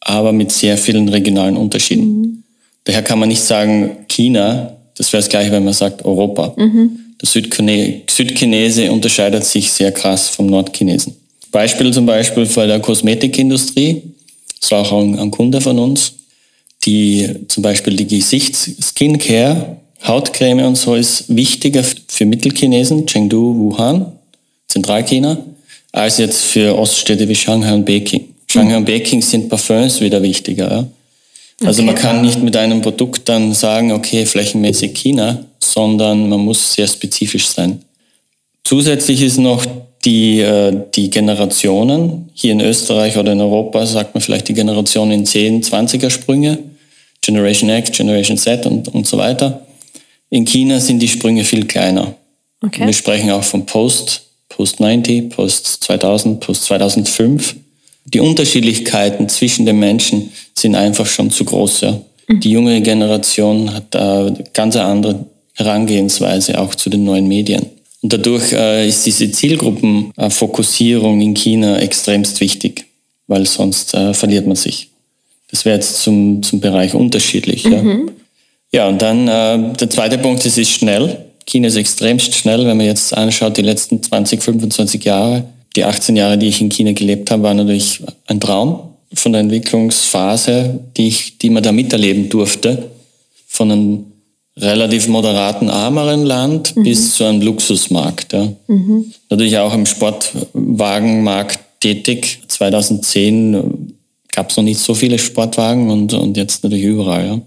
aber 0.00 0.32
mit 0.32 0.52
sehr 0.52 0.78
vielen 0.78 1.08
regionalen 1.08 1.56
Unterschieden. 1.56 2.20
Mhm. 2.20 2.42
Daher 2.84 3.02
kann 3.02 3.18
man 3.18 3.28
nicht 3.28 3.42
sagen 3.42 3.98
China, 4.08 4.76
das 4.96 5.12
wäre 5.12 5.22
das 5.22 5.30
gleiche, 5.30 5.52
wenn 5.52 5.64
man 5.64 5.74
sagt 5.74 6.04
Europa. 6.04 6.54
Mhm. 6.56 6.98
Der 7.20 7.28
Südchine 7.28 8.02
Südchinese 8.08 8.90
unterscheidet 8.90 9.44
sich 9.44 9.72
sehr 9.72 9.92
krass 9.92 10.28
vom 10.28 10.46
Nordchinesen. 10.46 11.14
Beispiel 11.50 11.92
zum 11.92 12.06
Beispiel 12.06 12.46
für 12.46 12.66
der 12.66 12.80
Kosmetikindustrie, 12.80 14.02
das 14.60 14.70
war 14.70 14.80
auch 14.80 14.92
ein, 15.00 15.18
ein 15.18 15.30
Kunde 15.30 15.60
von 15.60 15.78
uns, 15.78 16.14
die 16.84 17.28
zum 17.48 17.62
Beispiel 17.62 17.94
die 17.94 18.06
Gesichts-Skincare, 18.06 19.76
Hautcreme 20.04 20.66
und 20.66 20.76
so 20.76 20.94
ist 20.94 21.34
wichtiger 21.34 21.84
für 22.08 22.24
Mittelchinesen, 22.24 23.06
Chengdu, 23.06 23.54
Wuhan, 23.56 24.12
Zentralchina, 24.68 25.38
als 25.92 26.18
jetzt 26.18 26.42
für 26.42 26.76
Oststädte 26.78 27.28
wie 27.28 27.34
Shanghai 27.34 27.74
und 27.74 27.84
Peking. 27.84 28.28
Shanghai 28.48 28.76
und 28.76 28.84
Peking 28.84 29.22
sind 29.22 29.48
Parfums 29.48 30.00
wieder 30.00 30.22
wichtiger. 30.22 30.70
Ja? 30.70 30.86
Also 31.66 31.82
okay. 31.82 31.92
man 31.92 31.94
kann 31.94 32.22
nicht 32.22 32.42
mit 32.42 32.56
einem 32.56 32.82
Produkt 32.82 33.28
dann 33.28 33.54
sagen, 33.54 33.92
okay, 33.92 34.26
flächenmäßig 34.26 34.94
China, 34.94 35.44
sondern 35.60 36.28
man 36.28 36.40
muss 36.40 36.74
sehr 36.74 36.88
spezifisch 36.88 37.46
sein. 37.48 37.80
Zusätzlich 38.64 39.22
ist 39.22 39.38
noch 39.38 39.64
die, 40.04 40.40
äh, 40.40 40.76
die 40.94 41.10
Generationen, 41.10 42.30
hier 42.34 42.52
in 42.52 42.60
Österreich 42.60 43.16
oder 43.16 43.32
in 43.32 43.40
Europa 43.40 43.86
sagt 43.86 44.14
man 44.14 44.22
vielleicht 44.22 44.48
die 44.48 44.54
Generation 44.54 45.10
in 45.12 45.24
10, 45.24 45.62
20er 45.62 46.10
Sprünge, 46.10 46.58
Generation 47.20 47.70
X, 47.70 47.92
Generation 47.92 48.36
Z 48.36 48.66
und, 48.66 48.88
und 48.88 49.06
so 49.06 49.16
weiter. 49.18 49.62
In 50.32 50.46
China 50.46 50.80
sind 50.80 51.00
die 51.00 51.08
Sprünge 51.08 51.44
viel 51.44 51.66
kleiner. 51.66 52.14
Okay. 52.62 52.86
Wir 52.86 52.94
sprechen 52.94 53.30
auch 53.30 53.44
von 53.44 53.66
Post, 53.66 54.22
Post 54.48 54.80
90, 54.80 55.28
Post 55.28 55.66
2000, 55.84 56.40
Post 56.40 56.64
2005. 56.64 57.54
Die 58.06 58.18
Unterschiedlichkeiten 58.18 59.28
zwischen 59.28 59.66
den 59.66 59.78
Menschen 59.78 60.32
sind 60.56 60.74
einfach 60.74 61.04
schon 61.04 61.30
zu 61.30 61.44
groß. 61.44 61.82
Ja. 61.82 62.00
Mhm. 62.28 62.40
Die 62.40 62.50
junge 62.50 62.80
Generation 62.80 63.74
hat 63.74 63.94
äh, 63.94 64.32
ganz 64.54 64.74
eine 64.74 64.86
andere 64.86 65.26
Herangehensweise 65.52 66.58
auch 66.58 66.74
zu 66.74 66.88
den 66.88 67.04
neuen 67.04 67.28
Medien. 67.28 67.66
Und 68.00 68.14
dadurch 68.14 68.54
äh, 68.54 68.88
ist 68.88 69.04
diese 69.04 69.30
Zielgruppenfokussierung 69.30 71.20
in 71.20 71.34
China 71.34 71.78
extremst 71.78 72.40
wichtig, 72.40 72.86
weil 73.26 73.46
sonst 73.46 73.92
äh, 73.92 74.14
verliert 74.14 74.46
man 74.46 74.56
sich. 74.56 74.88
Das 75.50 75.66
wäre 75.66 75.76
jetzt 75.76 75.98
zum, 75.98 76.42
zum 76.42 76.60
Bereich 76.60 76.94
unterschiedlich. 76.94 77.66
Mhm. 77.66 77.72
Ja. 78.06 78.12
Ja, 78.74 78.88
und 78.88 79.02
dann 79.02 79.28
äh, 79.28 79.74
der 79.74 79.90
zweite 79.90 80.18
Punkt, 80.18 80.44
es 80.46 80.56
ist 80.56 80.70
schnell. 80.70 81.26
China 81.46 81.68
ist 81.68 81.76
extremst 81.76 82.34
schnell, 82.34 82.66
wenn 82.66 82.76
man 82.76 82.86
jetzt 82.86 83.16
anschaut, 83.16 83.56
die 83.56 83.62
letzten 83.62 84.02
20, 84.02 84.42
25 84.42 85.04
Jahre, 85.04 85.44
die 85.76 85.84
18 85.84 86.16
Jahre, 86.16 86.38
die 86.38 86.46
ich 86.48 86.60
in 86.60 86.70
China 86.70 86.92
gelebt 86.92 87.30
habe, 87.30 87.42
war 87.42 87.54
natürlich 87.54 88.00
ein 88.26 88.40
Traum 88.40 88.92
von 89.14 89.32
der 89.32 89.42
Entwicklungsphase, 89.42 90.80
die, 90.96 91.08
ich, 91.08 91.38
die 91.38 91.50
man 91.50 91.62
da 91.62 91.72
miterleben 91.72 92.28
durfte, 92.28 92.90
von 93.46 93.70
einem 93.70 94.04
relativ 94.56 95.08
moderaten, 95.08 95.68
ärmeren 95.68 96.24
Land 96.24 96.76
mhm. 96.76 96.82
bis 96.84 97.14
zu 97.14 97.24
einem 97.24 97.42
Luxusmarkt. 97.42 98.32
Ja. 98.32 98.52
Mhm. 98.68 99.12
Natürlich 99.30 99.58
auch 99.58 99.74
im 99.74 99.86
Sportwagenmarkt 99.86 101.58
tätig. 101.80 102.40
2010 102.48 103.94
gab 104.30 104.50
es 104.50 104.56
noch 104.56 104.64
nicht 104.64 104.80
so 104.80 104.94
viele 104.94 105.18
Sportwagen 105.18 105.90
und, 105.90 106.12
und 106.14 106.36
jetzt 106.36 106.64
natürlich 106.64 106.84
überall. 106.84 107.26
Ja. 107.26 107.40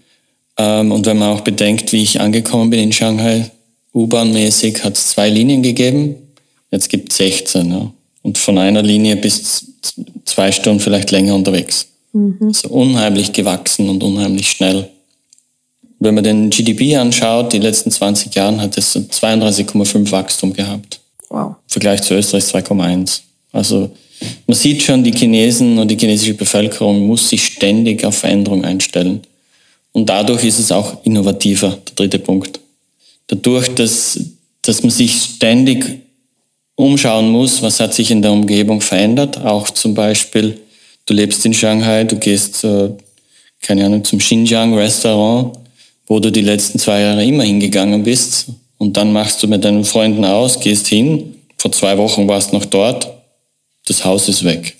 Ähm, 0.57 0.91
und 0.91 1.05
wenn 1.05 1.17
man 1.17 1.35
auch 1.35 1.41
bedenkt, 1.41 1.91
wie 1.91 2.03
ich 2.03 2.19
angekommen 2.21 2.69
bin 2.69 2.79
in 2.79 2.91
Shanghai, 2.91 3.50
U-Bahn-mäßig 3.93 4.83
hat 4.83 4.97
es 4.97 5.09
zwei 5.09 5.29
Linien 5.29 5.63
gegeben, 5.63 6.15
jetzt 6.71 6.89
gibt 6.89 7.12
es 7.12 7.17
16. 7.17 7.71
Ja. 7.71 7.91
Und 8.21 8.38
von 8.38 8.57
einer 8.57 8.81
Linie 8.81 9.15
bis 9.15 9.65
zwei 10.25 10.51
Stunden 10.51 10.79
vielleicht 10.79 11.12
länger 11.12 11.35
unterwegs. 11.35 11.88
Mhm. 12.13 12.38
Also 12.41 12.69
unheimlich 12.69 13.33
gewachsen 13.33 13.89
und 13.89 14.03
unheimlich 14.03 14.50
schnell. 14.50 14.89
Wenn 16.00 16.15
man 16.15 16.24
den 16.24 16.50
GDP 16.50 16.97
anschaut, 16.97 17.53
die 17.53 17.59
letzten 17.59 17.91
20 17.91 18.33
Jahre 18.35 18.59
hat 18.59 18.77
es 18.77 18.95
32,5 18.95 20.12
Wachstum 20.12 20.53
gehabt. 20.53 21.00
Wow. 21.29 21.47
Im 21.50 21.55
Vergleich 21.67 22.01
zu 22.01 22.15
Österreich 22.15 22.43
2,1. 22.43 23.21
Also 23.51 23.91
man 24.47 24.55
sieht 24.55 24.83
schon, 24.83 25.03
die 25.03 25.12
Chinesen 25.12 25.77
und 25.77 25.89
die 25.89 25.97
chinesische 25.97 26.33
Bevölkerung 26.33 27.05
muss 27.07 27.29
sich 27.29 27.45
ständig 27.45 28.03
auf 28.03 28.17
Veränderung 28.17 28.63
einstellen. 28.63 29.21
Und 29.96 30.10
dadurch 30.10 30.44
ist 30.44 30.60
es 30.60 30.72
auch 30.72 31.04
innovativer, 31.06 31.70
der 31.70 31.96
dritte 31.96 32.20
Punkt. 32.20 32.60
Dadurch, 33.28 33.70
dass, 33.70 34.20
dass 34.62 34.84
man 34.84 34.92
sich 34.92 35.14
ständig 35.14 36.02
umschauen 36.75 37.30
muss, 37.30 37.62
was 37.62 37.80
hat 37.80 37.94
sich 37.94 38.12
in 38.12 38.22
der 38.22 38.34
Umgebung 38.34 38.82
verändert. 38.82 39.38
Auch 39.38 39.70
zum 39.70 39.94
Beispiel, 39.94 40.60
du 41.06 41.14
lebst 41.14 41.46
in 41.46 41.54
Shanghai, 41.54 42.04
du 42.04 42.18
gehst, 42.18 42.66
äh, 42.66 42.90
keine 43.62 43.86
Ahnung, 43.86 44.04
zum 44.04 44.20
Xinjiang 44.20 44.74
Restaurant 44.74 45.58
wo 46.08 46.20
du 46.20 46.32
die 46.32 46.42
letzten 46.42 46.80
zwei 46.80 47.02
Jahre 47.02 47.25
immer 47.25 47.44
hingegangen 47.44 48.04
bist 48.04 48.48
und 48.78 48.98
dann 48.98 49.12
machst 49.12 49.42
du 49.42 49.48
mit 49.48 49.64
deinen 49.64 49.86
Freunden 49.86 50.25
aus, 50.25 50.60
gehst 50.60 50.88
hin, 50.88 51.36
vor 51.58 51.72
zwei 51.72 51.98
Wochen 51.98 52.28
warst 52.28 52.54
noch 52.54 52.66
dort, 52.66 53.08
das 53.88 54.06
Haus 54.06 54.30
ist 54.30 54.44
weg. 54.44 54.75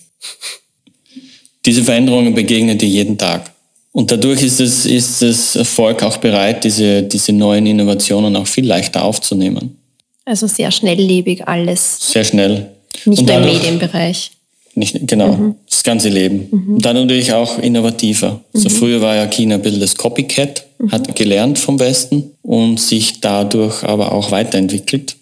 Diese 1.66 1.84
Veränderungen 1.84 2.36
begegnen 2.36 2.78
dir 2.78 2.90
jeden 2.90 3.18
Tag. 3.18 3.52
Und 3.96 4.12
dadurch 4.12 4.44
ist 4.44 4.60
es, 4.60 4.86
ist 4.86 5.22
das 5.22 5.58
Volk 5.64 6.04
auch 6.04 6.18
bereit, 6.18 6.66
diese, 6.66 7.02
diese 7.02 7.32
neuen 7.32 7.66
Innovationen 7.66 8.36
auch 8.36 8.46
viel 8.46 8.66
leichter 8.68 9.06
aufzunehmen. 9.06 9.78
Also 10.26 10.48
sehr 10.48 10.70
schnelllebig 10.70 11.48
alles. 11.48 12.12
Sehr 12.12 12.26
schnell. 12.26 12.72
Nicht 13.06 13.26
nur 13.26 13.38
im 13.38 13.46
Medienbereich. 13.46 14.32
Nicht, 14.74 15.08
genau, 15.08 15.32
mhm. 15.32 15.56
das 15.70 15.82
ganze 15.84 16.10
Leben. 16.10 16.50
Mhm. 16.52 16.74
Und 16.76 16.86
dann 16.86 16.98
natürlich 16.98 17.32
auch 17.32 17.58
innovativer. 17.60 18.42
Mhm. 18.52 18.60
So 18.60 18.68
früher 18.68 19.00
war 19.00 19.16
ja 19.16 19.28
China 19.28 19.56
ein 19.56 19.62
bisschen 19.62 19.80
das 19.80 19.96
Copycat, 19.96 20.66
mhm. 20.78 20.92
hat 20.92 21.16
gelernt 21.16 21.58
vom 21.58 21.80
Westen 21.80 22.32
und 22.42 22.82
sich 22.82 23.22
dadurch 23.22 23.82
aber 23.86 24.12
auch 24.12 24.30
weiterentwickelt. 24.30 25.16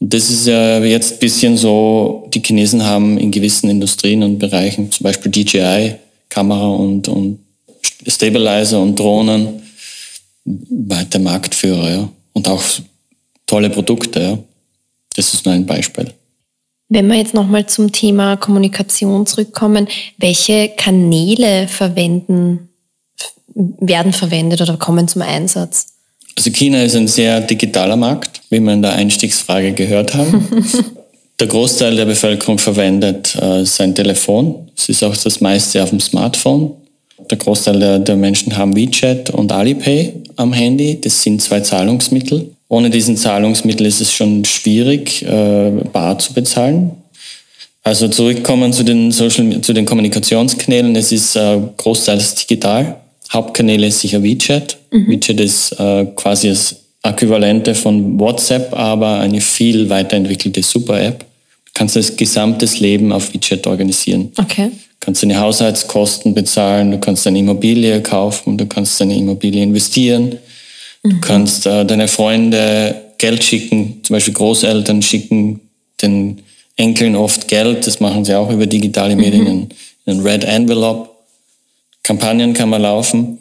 Und 0.00 0.14
das 0.14 0.30
ist 0.30 0.46
ja 0.46 0.82
jetzt 0.82 1.12
ein 1.12 1.18
bisschen 1.18 1.58
so, 1.58 2.30
die 2.32 2.40
Chinesen 2.42 2.82
haben 2.82 3.18
in 3.18 3.30
gewissen 3.30 3.68
Industrien 3.68 4.22
und 4.22 4.38
Bereichen, 4.38 4.90
zum 4.90 5.04
Beispiel 5.04 5.30
DJI, 5.30 5.96
Kamera 6.30 6.68
und, 6.68 7.08
und 7.08 7.43
Stabilizer 8.06 8.80
und 8.80 8.98
Drohnen, 8.98 9.62
weiter 10.44 11.18
Marktführer, 11.18 11.90
ja. 11.90 12.08
Und 12.32 12.48
auch 12.48 12.62
tolle 13.46 13.70
Produkte, 13.70 14.20
ja. 14.20 14.38
Das 15.16 15.32
ist 15.32 15.46
nur 15.46 15.54
ein 15.54 15.66
Beispiel. 15.66 16.12
Wenn 16.88 17.08
wir 17.08 17.16
jetzt 17.16 17.34
nochmal 17.34 17.66
zum 17.66 17.92
Thema 17.92 18.36
Kommunikation 18.36 19.26
zurückkommen, 19.26 19.88
welche 20.18 20.70
Kanäle 20.76 21.66
verwenden, 21.68 22.68
werden 23.54 24.12
verwendet 24.12 24.60
oder 24.60 24.76
kommen 24.76 25.08
zum 25.08 25.22
Einsatz? 25.22 25.86
Also 26.36 26.50
China 26.50 26.82
ist 26.82 26.96
ein 26.96 27.08
sehr 27.08 27.40
digitaler 27.40 27.96
Markt, 27.96 28.40
wie 28.50 28.60
wir 28.60 28.72
in 28.72 28.82
der 28.82 28.94
Einstiegsfrage 28.94 29.72
gehört 29.72 30.14
haben. 30.14 30.48
der 31.40 31.46
Großteil 31.46 31.94
der 31.96 32.04
Bevölkerung 32.04 32.58
verwendet 32.58 33.36
äh, 33.36 33.64
sein 33.64 33.94
Telefon. 33.94 34.68
Es 34.76 34.88
ist 34.88 35.02
auch 35.04 35.16
das 35.16 35.40
meiste 35.40 35.82
auf 35.82 35.90
dem 35.90 36.00
Smartphone. 36.00 36.72
Der 37.30 37.38
Großteil 37.38 37.78
der, 37.78 37.98
der 37.98 38.16
Menschen 38.16 38.56
haben 38.56 38.76
WeChat 38.76 39.30
und 39.30 39.52
Alipay 39.52 40.12
am 40.36 40.52
Handy. 40.52 41.00
Das 41.00 41.22
sind 41.22 41.40
zwei 41.40 41.60
Zahlungsmittel. 41.60 42.50
Ohne 42.68 42.90
diesen 42.90 43.16
Zahlungsmittel 43.16 43.86
ist 43.86 44.00
es 44.00 44.12
schon 44.12 44.44
schwierig, 44.44 45.22
äh, 45.22 45.70
bar 45.92 46.18
zu 46.18 46.32
bezahlen. 46.32 46.90
Also 47.82 48.08
zurückkommen 48.08 48.72
zu 48.72 48.82
den 48.82 49.12
Social, 49.12 49.60
zu 49.60 49.72
den 49.72 49.84
Kommunikationskanälen. 49.84 50.96
Es 50.96 51.12
ist 51.12 51.36
äh, 51.36 51.58
großteils 51.76 52.34
digital. 52.34 52.96
Hauptkanäle 53.32 53.86
ist 53.86 54.00
sicher 54.00 54.22
WeChat. 54.22 54.78
Mhm. 54.90 55.08
WeChat 55.08 55.40
ist 55.40 55.72
äh, 55.72 56.06
quasi 56.16 56.48
das 56.48 56.76
Äquivalente 57.02 57.74
von 57.74 58.18
WhatsApp, 58.18 58.72
aber 58.72 59.20
eine 59.20 59.40
viel 59.40 59.90
weiterentwickelte 59.90 60.62
Super-App. 60.62 61.20
Du 61.20 61.70
kannst 61.74 61.96
das 61.96 62.16
gesamte 62.16 62.66
Leben 62.78 63.12
auf 63.12 63.34
WeChat 63.34 63.66
organisieren. 63.66 64.32
Okay. 64.38 64.70
Du 65.00 65.06
kannst 65.06 65.22
deine 65.22 65.38
Haushaltskosten 65.38 66.34
bezahlen, 66.34 66.90
du 66.90 66.98
kannst 66.98 67.26
deine 67.26 67.38
Immobilie 67.38 68.00
kaufen, 68.00 68.56
du 68.56 68.66
kannst 68.66 69.00
deine 69.00 69.16
Immobilie 69.16 69.62
investieren, 69.62 70.38
mhm. 71.02 71.10
du 71.10 71.20
kannst 71.20 71.66
äh, 71.66 71.84
deine 71.84 72.08
Freunde 72.08 73.02
Geld 73.18 73.44
schicken, 73.44 74.00
zum 74.02 74.14
Beispiel 74.14 74.34
Großeltern 74.34 75.02
schicken 75.02 75.60
den 76.00 76.42
Enkeln 76.76 77.16
oft 77.16 77.48
Geld, 77.48 77.86
das 77.86 78.00
machen 78.00 78.24
sie 78.24 78.34
auch 78.34 78.50
über 78.50 78.66
digitale 78.66 79.14
Medien, 79.14 79.42
mhm. 79.42 79.68
in, 80.06 80.14
in 80.14 80.20
Red 80.20 80.44
Envelope. 80.44 81.10
Kampagnen 82.02 82.52
kann 82.52 82.68
man 82.68 82.82
laufen. 82.82 83.38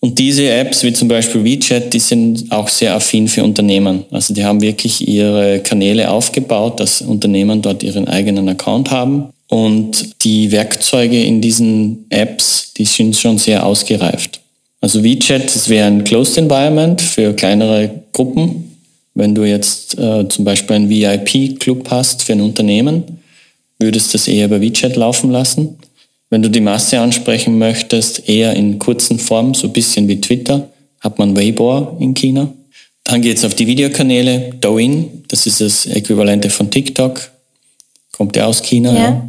Und 0.00 0.18
diese 0.18 0.48
Apps, 0.50 0.82
wie 0.82 0.92
zum 0.92 1.08
Beispiel 1.08 1.42
WeChat, 1.42 1.92
die 1.92 1.98
sind 1.98 2.52
auch 2.52 2.68
sehr 2.68 2.94
affin 2.94 3.28
für 3.28 3.42
Unternehmen. 3.42 4.04
Also 4.10 4.34
die 4.34 4.44
haben 4.44 4.60
wirklich 4.60 5.08
ihre 5.08 5.60
Kanäle 5.60 6.10
aufgebaut, 6.10 6.78
dass 6.78 7.00
Unternehmen 7.00 7.62
dort 7.62 7.82
ihren 7.82 8.06
eigenen 8.06 8.48
Account 8.48 8.90
haben. 8.90 9.30
Und 9.48 10.24
die 10.24 10.50
Werkzeuge 10.50 11.22
in 11.22 11.40
diesen 11.40 12.06
Apps, 12.10 12.72
die 12.76 12.84
sind 12.84 13.16
schon 13.16 13.38
sehr 13.38 13.64
ausgereift. 13.64 14.40
Also 14.80 15.02
WeChat, 15.02 15.54
das 15.54 15.68
wäre 15.68 15.86
ein 15.86 16.04
Closed 16.04 16.38
Environment 16.38 17.00
für 17.00 17.32
kleinere 17.32 18.02
Gruppen. 18.12 18.76
Wenn 19.14 19.34
du 19.34 19.44
jetzt 19.44 19.98
äh, 19.98 20.28
zum 20.28 20.44
Beispiel 20.44 20.76
einen 20.76 20.90
VIP-Club 20.90 21.90
hast 21.90 22.22
für 22.22 22.32
ein 22.32 22.40
Unternehmen, 22.40 23.04
würdest 23.78 24.12
du 24.12 24.18
das 24.18 24.28
eher 24.28 24.48
bei 24.48 24.60
WeChat 24.60 24.96
laufen 24.96 25.30
lassen. 25.30 25.76
Wenn 26.28 26.42
du 26.42 26.50
die 26.50 26.60
Masse 26.60 27.00
ansprechen 27.00 27.56
möchtest, 27.58 28.28
eher 28.28 28.54
in 28.54 28.78
kurzen 28.78 29.18
Form, 29.18 29.54
so 29.54 29.68
ein 29.68 29.72
bisschen 29.72 30.08
wie 30.08 30.20
Twitter, 30.20 30.68
hat 31.00 31.18
man 31.18 31.36
Weibo 31.36 31.96
in 32.00 32.14
China. 32.14 32.52
Dann 33.04 33.22
geht 33.22 33.36
es 33.36 33.44
auf 33.44 33.54
die 33.54 33.66
Videokanäle, 33.66 34.50
Douyin, 34.60 35.24
das 35.28 35.46
ist 35.46 35.60
das 35.60 35.86
Äquivalente 35.86 36.50
von 36.50 36.70
TikTok, 36.70 37.30
kommt 38.10 38.34
ja 38.34 38.46
aus 38.46 38.62
China. 38.62 38.92
Ja. 38.92 39.00
ja. 39.00 39.28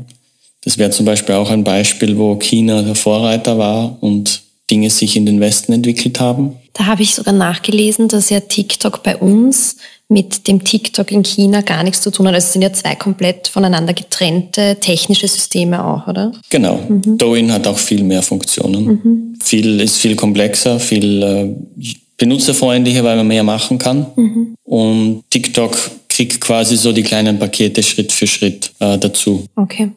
Das 0.68 0.78
wäre 0.78 0.90
zum 0.90 1.06
Beispiel 1.06 1.36
auch 1.36 1.50
ein 1.50 1.64
Beispiel, 1.64 2.18
wo 2.18 2.36
China 2.36 2.82
der 2.82 2.96
Vorreiter 2.96 3.58
war 3.58 3.98
und 4.02 4.42
Dinge 4.70 4.90
sich 4.90 5.16
in 5.16 5.26
den 5.26 5.40
Westen 5.40 5.72
entwickelt 5.72 6.20
haben. 6.20 6.58
Da 6.74 6.88
habe 6.88 7.04
ich 7.04 7.16
sogar 7.16 7.34
nachgelesen, 7.34 8.10
dass 8.10 8.30
ja 8.30 8.42
TikTok 8.42 9.02
bei 9.02 9.16
uns 9.16 9.78
mit 10.10 10.46
dem 10.46 10.66
TikTok 10.66 11.10
in 11.14 11.24
China 11.24 11.62
gar 11.62 11.84
nichts 11.84 12.02
zu 12.02 12.12
tun 12.12 12.28
hat. 12.28 12.34
Also 12.34 12.48
es 12.48 12.52
sind 12.52 12.64
ja 12.64 12.74
zwei 12.74 12.96
komplett 12.96 13.48
voneinander 13.48 13.94
getrennte 13.94 14.76
technische 14.82 15.30
Systeme 15.30 15.86
auch, 15.86 16.06
oder? 16.06 16.34
Genau. 16.50 16.82
Mhm. 16.90 17.18
Douyin 17.18 17.54
hat 17.54 17.66
auch 17.66 17.78
viel 17.78 18.04
mehr 18.04 18.22
Funktionen. 18.22 18.86
Mhm. 18.86 19.40
Viel 19.42 19.80
ist 19.80 19.96
viel 19.96 20.18
komplexer, 20.18 20.82
viel 20.82 21.24
äh, 21.24 21.96
benutzerfreundlicher, 22.18 23.06
weil 23.06 23.16
man 23.16 23.28
mehr 23.28 23.44
machen 23.46 23.78
kann. 23.78 24.08
Mhm. 24.18 24.56
Und 24.66 25.24
TikTok 25.30 25.78
kriegt 26.10 26.42
quasi 26.42 26.76
so 26.76 26.92
die 26.92 27.04
kleinen 27.04 27.40
Pakete 27.40 27.82
Schritt 27.82 28.12
für 28.12 28.28
Schritt 28.28 28.74
äh, 28.80 28.98
dazu. 28.98 29.46
Okay. 29.56 29.92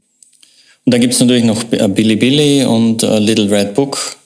Und 0.84 0.94
dann 0.94 1.00
gibt 1.00 1.14
es 1.14 1.20
natürlich 1.20 1.44
noch 1.44 1.62
Bilibili 1.64 2.64
und 2.64 3.02
äh, 3.02 3.18
Little 3.18 3.50
Red 3.50 3.74
Book. 3.74 4.16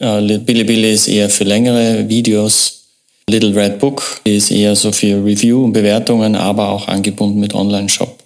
Äh, 0.00 0.38
Bilibili 0.38 0.92
ist 0.92 1.08
eher 1.08 1.30
für 1.30 1.44
längere 1.44 2.08
Videos 2.08 2.84
Little 3.28 3.54
Red 3.56 3.78
Book 3.78 4.20
ist 4.24 4.50
eher 4.50 4.76
so 4.76 4.92
für 4.92 5.24
Review 5.24 5.64
und 5.64 5.72
Bewertungen, 5.72 6.36
aber 6.36 6.68
auch 6.68 6.88
angebunden 6.88 7.40
mit 7.40 7.54
Online-Shop. 7.54 8.22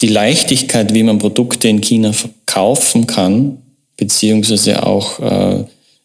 Die 0.00 0.08
Leichtigkeit, 0.08 0.94
wie 0.94 1.02
man 1.02 1.18
Produkte 1.18 1.68
in 1.68 1.80
China 1.80 2.12
verkaufen 2.12 3.06
kann, 3.08 3.58
beziehungsweise 3.96 4.86
auch 4.86 5.18
äh, 5.18 5.64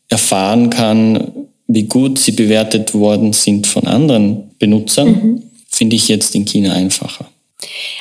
erfahren 0.10 0.72
kann, 0.72 1.32
wie 1.68 1.84
gut 1.84 2.18
sie 2.18 2.32
bewertet 2.32 2.96
worden 2.96 3.34
sind 3.34 3.68
von 3.68 3.86
anderen 3.86 4.50
Benutzern, 4.58 5.08
mhm. 5.08 5.44
finde 5.70 5.96
ich 5.96 6.08
jetzt 6.08 6.34
in 6.34 6.46
China 6.46 6.74
einfacher. 6.74 7.30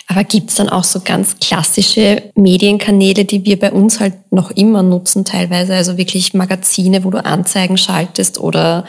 Aber 0.06 0.24
gibt 0.24 0.50
es 0.50 0.56
dann 0.56 0.68
auch 0.68 0.84
so 0.84 1.00
ganz 1.00 1.36
klassische 1.40 2.22
Medienkanäle, 2.34 3.24
die 3.24 3.44
wir 3.44 3.58
bei 3.58 3.72
uns 3.72 4.00
halt 4.00 4.14
noch 4.30 4.50
immer 4.50 4.82
nutzen 4.82 5.24
teilweise? 5.24 5.74
Also 5.74 5.96
wirklich 5.96 6.34
Magazine, 6.34 7.04
wo 7.04 7.10
du 7.10 7.24
Anzeigen 7.24 7.76
schaltest 7.76 8.38
oder 8.38 8.84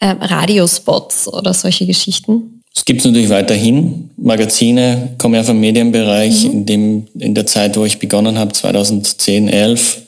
äh, 0.00 0.14
Radiospots 0.20 1.28
oder 1.28 1.54
solche 1.54 1.86
Geschichten? 1.86 2.62
Es 2.74 2.84
gibt 2.84 3.04
natürlich 3.04 3.28
weiterhin. 3.28 4.10
Magazine 4.16 5.14
kommen 5.18 5.34
ja 5.34 5.42
vom 5.42 5.58
Medienbereich. 5.58 6.44
Mhm. 6.44 6.50
In, 6.52 6.66
dem, 6.66 7.06
in 7.18 7.34
der 7.34 7.46
Zeit, 7.46 7.76
wo 7.76 7.84
ich 7.84 7.98
begonnen 7.98 8.38
habe, 8.38 8.52
2010, 8.52 9.48
11, 9.48 10.02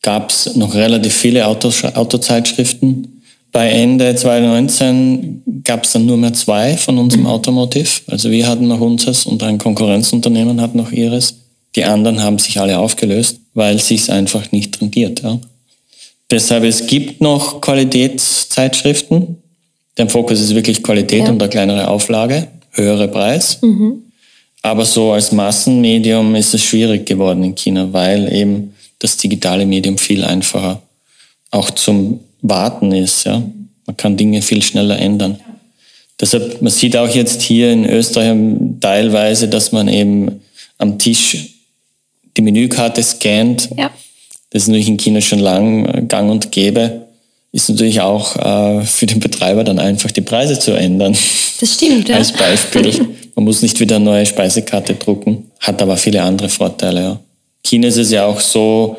gab 0.00 0.30
es 0.30 0.56
noch 0.56 0.74
relativ 0.74 1.14
viele 1.14 1.46
Autos, 1.46 1.84
Autozeitschriften. 1.84 3.13
Bei 3.54 3.68
Ende 3.68 4.16
2019 4.16 5.62
gab 5.62 5.84
es 5.84 5.92
dann 5.92 6.06
nur 6.06 6.16
mehr 6.16 6.32
zwei 6.32 6.76
von 6.76 6.98
unserem 6.98 7.22
mhm. 7.22 7.28
Automotive. 7.28 8.00
Also 8.08 8.32
wir 8.32 8.48
hatten 8.48 8.66
noch 8.66 8.80
unseres 8.80 9.26
und 9.26 9.44
ein 9.44 9.58
Konkurrenzunternehmen 9.58 10.60
hat 10.60 10.74
noch 10.74 10.90
ihres. 10.90 11.36
Die 11.76 11.84
anderen 11.84 12.20
haben 12.20 12.40
sich 12.40 12.58
alle 12.58 12.80
aufgelöst, 12.80 13.38
weil 13.54 13.76
es 13.76 13.86
sich 13.86 14.10
einfach 14.10 14.50
nicht 14.50 14.80
rentiert. 14.80 15.22
Ja. 15.22 15.38
Deshalb, 16.32 16.64
es 16.64 16.88
gibt 16.88 17.20
noch 17.20 17.60
Qualitätszeitschriften. 17.60 19.36
Der 19.98 20.08
Fokus 20.08 20.40
ist 20.40 20.52
wirklich 20.56 20.82
Qualität 20.82 21.20
ja. 21.20 21.30
und 21.30 21.40
eine 21.40 21.48
kleinere 21.48 21.86
Auflage, 21.86 22.48
höhere 22.72 23.06
Preis. 23.06 23.62
Mhm. 23.62 24.02
Aber 24.62 24.84
so 24.84 25.12
als 25.12 25.30
Massenmedium 25.30 26.34
ist 26.34 26.54
es 26.54 26.64
schwierig 26.64 27.06
geworden 27.06 27.44
in 27.44 27.54
China, 27.54 27.86
weil 27.92 28.32
eben 28.32 28.74
das 28.98 29.16
digitale 29.16 29.64
Medium 29.64 29.96
viel 29.96 30.24
einfacher 30.24 30.82
auch 31.52 31.70
zum 31.70 32.18
Warten 32.48 32.92
ist. 32.92 33.24
Ja? 33.24 33.42
Man 33.86 33.96
kann 33.96 34.16
Dinge 34.16 34.42
viel 34.42 34.62
schneller 34.62 34.98
ändern. 34.98 35.40
Deshalb, 36.20 36.62
man 36.62 36.70
sieht 36.70 36.96
auch 36.96 37.08
jetzt 37.08 37.42
hier 37.42 37.72
in 37.72 37.84
Österreich 37.84 38.36
teilweise, 38.80 39.48
dass 39.48 39.72
man 39.72 39.88
eben 39.88 40.40
am 40.78 40.98
Tisch 40.98 41.48
die 42.36 42.42
Menükarte 42.42 43.02
scannt. 43.02 43.68
Ja 43.76 43.90
das 44.54 44.62
ist 44.62 44.68
natürlich 44.68 44.88
in 44.88 44.96
China 44.98 45.20
schon 45.20 45.40
lang 45.40 45.84
äh, 45.84 46.02
gang 46.02 46.30
und 46.30 46.52
gäbe, 46.52 47.08
ist 47.50 47.68
natürlich 47.68 48.00
auch 48.00 48.36
äh, 48.36 48.84
für 48.84 49.06
den 49.06 49.18
Betreiber 49.18 49.64
dann 49.64 49.80
einfach 49.80 50.12
die 50.12 50.20
Preise 50.20 50.58
zu 50.58 50.70
ändern. 50.72 51.16
Das 51.60 51.74
stimmt, 51.74 52.08
ja. 52.08 52.16
Als 52.16 52.32
Beispiel. 52.32 53.08
Man 53.34 53.44
muss 53.44 53.62
nicht 53.62 53.80
wieder 53.80 53.96
eine 53.96 54.04
neue 54.04 54.26
Speisekarte 54.26 54.94
drucken, 54.94 55.50
hat 55.58 55.82
aber 55.82 55.96
viele 55.96 56.22
andere 56.22 56.48
Vorteile. 56.48 57.00
Ja. 57.00 57.20
China 57.64 57.88
ist 57.88 57.96
es 57.96 58.12
ja 58.12 58.26
auch 58.26 58.38
so, 58.38 58.96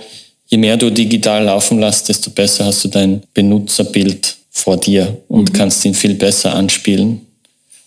je 0.48 0.58
mehr 0.58 0.78
du 0.78 0.92
digital 0.92 1.46
laufen 1.46 1.80
lässt, 1.80 2.10
desto 2.10 2.32
besser 2.32 2.66
hast 2.66 2.84
du 2.84 2.88
dein 2.88 3.22
Benutzerbild 3.34 4.36
vor 4.52 4.78
dir 4.78 5.18
und 5.28 5.50
mhm. 5.50 5.54
kannst 5.54 5.84
ihn 5.86 5.94
viel 5.94 6.16
besser 6.16 6.54
anspielen. 6.54 7.22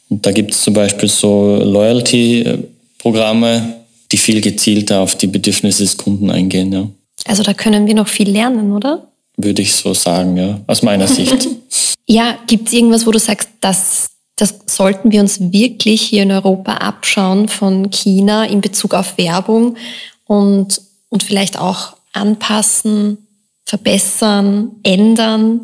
Und 0.09 0.25
da 0.25 0.33
gibt 0.33 0.53
es 0.53 0.63
zum 0.63 0.75
Beispiel 0.75 1.09
so 1.09 1.57
Loyalty-Programme, 1.57 3.75
die 4.11 4.17
viel 4.17 4.41
gezielter 4.41 5.01
auf 5.01 5.17
die 5.17 5.27
Bedürfnisse 5.27 5.83
des 5.83 5.97
Kunden 5.97 6.31
eingehen. 6.31 6.73
Ja. 6.73 6.89
Also 7.27 7.43
da 7.43 7.53
können 7.53 7.87
wir 7.87 7.95
noch 7.95 8.09
viel 8.09 8.31
lernen, 8.31 8.73
oder? 8.73 9.07
Würde 9.37 9.63
ich 9.63 9.73
so 9.73 9.95
sagen, 9.95 10.37
ja, 10.37 10.61
aus 10.67 10.83
meiner 10.83 11.07
Sicht. 11.09 11.49
ja, 12.07 12.39
gibt 12.47 12.69
es 12.69 12.75
irgendwas, 12.75 13.07
wo 13.07 13.11
du 13.11 13.19
sagst, 13.19 13.51
das, 13.61 14.11
das 14.37 14.55
sollten 14.67 15.13
wir 15.13 15.21
uns 15.21 15.53
wirklich 15.53 16.03
hier 16.03 16.23
in 16.23 16.33
Europa 16.33 16.75
abschauen 16.75 17.49
von 17.49 17.91
China 17.91 18.45
in 18.45 18.63
Bezug 18.63 18.95
auf 18.95 19.19
Werbung 19.19 19.77
und, 20.27 20.81
und 21.11 21.23
vielleicht 21.23 21.59
auch 21.59 21.98
anpassen, 22.19 23.19
verbessern, 23.65 24.73
ändern? 24.83 25.61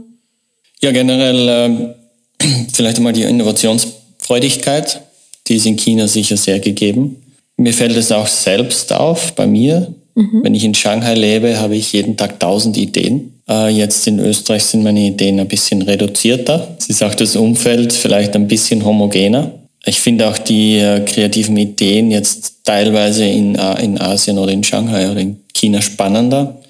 Ja, 0.81 0.93
generell 0.93 1.95
äh, 2.40 2.47
vielleicht 2.73 2.99
einmal 2.99 3.12
die 3.12 3.23
Innovationsfreudigkeit, 3.23 5.01
die 5.47 5.57
ist 5.57 5.67
in 5.67 5.77
China 5.77 6.09
sicher 6.09 6.37
sehr 6.37 6.61
gegeben. 6.61 7.23
Mir 7.57 7.73
fällt 7.73 7.97
es 7.97 8.11
auch 8.11 8.27
selbst 8.27 8.93
auf, 8.93 9.35
bei 9.35 9.47
mir, 9.47 9.95
Mhm. 10.14 10.40
Wenn 10.43 10.55
ich 10.55 10.64
in 10.64 10.75
Shanghai 10.75 11.14
lebe, 11.14 11.59
habe 11.59 11.77
ich 11.77 11.93
jeden 11.93 12.17
Tag 12.17 12.38
tausend 12.38 12.77
Ideen. 12.77 13.40
Äh, 13.49 13.71
jetzt 13.71 14.07
in 14.07 14.21
Österreich 14.21 14.64
sind 14.64 14.85
meine 14.85 15.01
Ideen 15.01 15.40
ein 15.40 15.49
bisschen 15.49 15.83
reduzierter. 15.83 16.77
Es 16.79 16.87
ist 16.88 17.03
auch 17.03 17.14
das 17.14 17.37
Umfeld 17.37 17.93
vielleicht 17.93 18.35
ein 18.37 18.47
bisschen 18.47 18.85
homogener. 18.85 19.51
Ich 19.87 20.01
finde 20.01 20.29
auch 20.29 20.38
die 20.38 20.79
äh, 20.79 21.01
kreativen 21.01 21.57
Ideen 21.57 22.11
jetzt 22.11 22.64
teilweise 22.64 23.25
in, 23.25 23.55
äh, 23.55 23.83
in 23.83 24.01
Asien 24.01 24.38
oder 24.38 24.53
in 24.53 24.64
Shanghai 24.64 25.11
oder 25.11 25.20
in 25.20 25.40
China 25.53 25.83
spannender. 25.83 26.61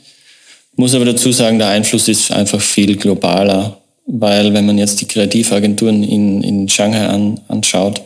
Muss 0.77 0.95
aber 0.95 1.05
dazu 1.05 1.31
sagen, 1.31 1.59
der 1.59 1.69
Einfluss 1.69 2.09
ist 2.09 2.33
einfach 2.33 2.61
viel 2.61 2.97
globaler, 2.97 3.79
weil 4.07 4.53
wenn 4.53 4.67
man 4.67 4.79
jetzt 4.79 5.01
die 5.01 5.07
Kreativagenturen 5.07 6.03
in, 6.03 6.43
in 6.43 6.69
Shanghai 6.69 7.07
an, 7.07 7.41
anschaut, 7.49 8.01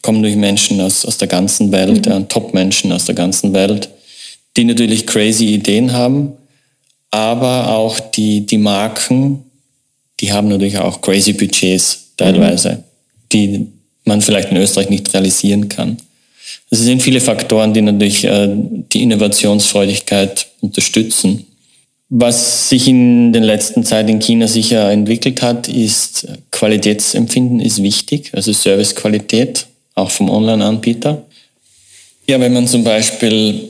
kommen 0.00 0.22
durch 0.22 0.36
Menschen 0.36 0.80
aus, 0.80 1.04
aus 1.04 1.18
der 1.18 1.28
ganzen 1.28 1.70
Welt, 1.70 2.06
mhm. 2.06 2.12
ja, 2.12 2.20
Top-Menschen 2.20 2.92
aus 2.92 3.04
der 3.04 3.14
ganzen 3.14 3.52
Welt 3.52 3.90
die 4.56 4.64
natürlich 4.64 5.06
crazy 5.06 5.54
Ideen 5.54 5.92
haben, 5.92 6.32
aber 7.12 7.68
auch 7.68 8.00
die, 8.00 8.44
die 8.44 8.58
Marken 8.58 9.44
die 10.20 10.32
haben 10.32 10.48
natürlich 10.48 10.78
auch 10.78 11.00
crazy 11.00 11.32
Budgets 11.32 12.12
teilweise, 12.16 12.70
mhm. 12.70 12.82
die 13.32 13.66
man 14.08 14.20
vielleicht 14.20 14.50
in 14.50 14.56
Österreich 14.56 14.90
nicht 14.90 15.14
realisieren 15.14 15.68
kann. 15.68 15.98
Es 16.70 16.80
sind 16.80 17.02
viele 17.02 17.20
Faktoren, 17.20 17.72
die 17.72 17.80
natürlich 17.80 18.24
äh, 18.24 18.48
die 18.50 19.02
Innovationsfreudigkeit 19.02 20.46
unterstützen. 20.60 21.46
Was 22.10 22.70
sich 22.70 22.88
in 22.88 23.32
den 23.32 23.42
letzten 23.42 23.84
Zeit 23.84 24.08
in 24.08 24.18
China 24.18 24.48
sicher 24.48 24.90
entwickelt 24.90 25.42
hat, 25.42 25.68
ist 25.68 26.26
Qualitätsempfinden 26.50 27.60
ist 27.60 27.82
wichtig, 27.82 28.30
also 28.32 28.52
Servicequalität, 28.52 29.66
auch 29.94 30.10
vom 30.10 30.30
Online-Anbieter. 30.30 31.22
Ja, 32.26 32.40
wenn 32.40 32.54
man 32.54 32.66
zum 32.66 32.82
Beispiel 32.82 33.68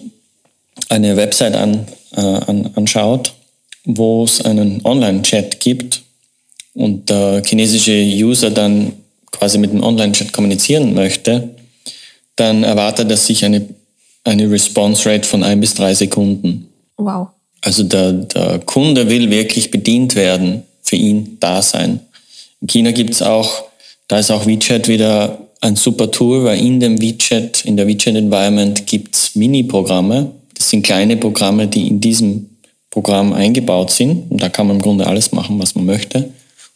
eine 0.88 1.16
Website 1.16 1.56
an, 1.56 1.86
äh, 2.16 2.20
an, 2.20 2.70
anschaut, 2.74 3.32
wo 3.84 4.24
es 4.24 4.40
einen 4.44 4.84
Online-Chat 4.84 5.58
gibt 5.60 6.02
und 6.74 7.10
der 7.10 7.42
chinesische 7.44 7.92
User 7.92 8.50
dann 8.50 8.92
quasi 9.32 9.58
mit 9.58 9.72
dem 9.72 9.82
Online-Chat 9.82 10.32
kommunizieren 10.32 10.94
möchte, 10.94 11.54
dann 12.36 12.62
erwartet 12.62 13.10
er 13.10 13.16
sich 13.16 13.44
eine, 13.44 13.68
eine 14.24 14.50
Response 14.50 15.08
Rate 15.08 15.28
von 15.28 15.42
ein 15.42 15.60
bis 15.60 15.74
drei 15.74 15.94
Sekunden. 15.94 16.68
Wow. 16.96 17.28
Also 17.62 17.82
der, 17.82 18.12
der 18.12 18.60
Kunde 18.60 19.08
will 19.08 19.30
wirklich 19.30 19.70
bedient 19.70 20.14
werden, 20.14 20.62
für 20.82 20.96
ihn 20.96 21.36
da 21.40 21.60
sein. 21.60 22.00
In 22.60 22.68
China 22.68 22.92
gibt 22.92 23.10
es 23.10 23.22
auch, 23.22 23.64
da 24.08 24.18
ist 24.18 24.30
auch 24.30 24.46
WeChat 24.46 24.88
wieder 24.88 25.38
ein 25.60 25.76
super 25.76 26.10
Tool, 26.10 26.44
weil 26.44 26.58
in 26.64 26.80
dem 26.80 27.00
WeChat, 27.00 27.64
in 27.64 27.76
der 27.76 27.86
WeChat 27.86 28.14
Environment 28.14 28.86
gibt 28.86 29.14
es 29.14 29.34
Mini-Programme. 29.34 30.30
Das 30.54 30.70
sind 30.70 30.82
kleine 30.82 31.16
Programme, 31.16 31.66
die 31.66 31.88
in 31.88 32.00
diesem 32.00 32.48
Programm 32.90 33.32
eingebaut 33.32 33.90
sind. 33.90 34.30
Und 34.30 34.40
da 34.40 34.48
kann 34.48 34.66
man 34.66 34.76
im 34.76 34.82
Grunde 34.82 35.06
alles 35.06 35.32
machen, 35.32 35.58
was 35.58 35.74
man 35.74 35.86
möchte. 35.86 36.30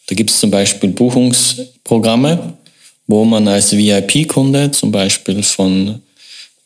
Da 0.06 0.14
gibt 0.14 0.30
es 0.30 0.40
zum 0.40 0.50
Beispiel 0.50 0.90
Buchungsprogramme, 0.90 2.54
wo 3.06 3.24
man 3.24 3.48
als 3.48 3.76
VIP-Kunde 3.76 4.70
zum 4.70 4.92
Beispiel 4.92 5.42
von 5.42 6.00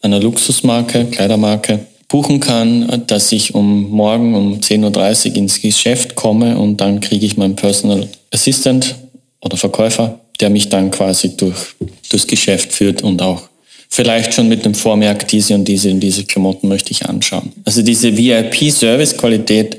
einer 0.02 0.20
Luxusmarke, 0.20 1.06
Kleidermarke, 1.06 1.80
buchen 2.08 2.40
kann, 2.40 3.02
dass 3.06 3.32
ich 3.32 3.54
um 3.54 3.90
morgen 3.90 4.34
um 4.34 4.60
10.30 4.60 5.30
Uhr 5.30 5.36
ins 5.36 5.60
Geschäft 5.60 6.14
komme 6.14 6.56
und 6.56 6.80
dann 6.80 7.00
kriege 7.00 7.26
ich 7.26 7.36
meinen 7.36 7.56
Personal 7.56 8.08
Assistant 8.30 8.94
oder 9.40 9.56
Verkäufer, 9.56 10.20
der 10.40 10.50
mich 10.50 10.68
dann 10.68 10.90
quasi 10.90 11.36
durch, 11.36 11.74
durchs 12.08 12.26
Geschäft 12.26 12.72
führt 12.72 13.02
und 13.02 13.20
auch 13.22 13.48
vielleicht 13.88 14.34
schon 14.34 14.48
mit 14.48 14.64
dem 14.64 14.74
Vormerk, 14.74 15.26
diese 15.28 15.54
und 15.54 15.66
diese 15.66 15.90
und 15.90 16.00
diese 16.00 16.24
Klamotten 16.24 16.68
möchte 16.68 16.92
ich 16.92 17.06
anschauen. 17.06 17.52
Also 17.64 17.82
diese 17.82 18.16
VIP-Service-Qualität, 18.16 19.76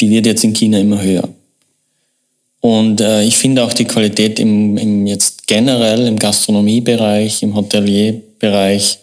die 0.00 0.10
wird 0.10 0.26
jetzt 0.26 0.44
in 0.44 0.52
China 0.52 0.78
immer 0.78 1.00
höher. 1.00 1.28
Und 2.64 3.02
äh, 3.02 3.22
ich 3.24 3.36
finde 3.36 3.62
auch 3.62 3.74
die 3.74 3.84
Qualität 3.84 4.40
im, 4.40 4.78
im 4.78 5.06
jetzt 5.06 5.46
generell 5.46 6.06
im 6.06 6.18
Gastronomiebereich, 6.18 7.42
im 7.42 7.54
Hotelierbereich 7.54 9.00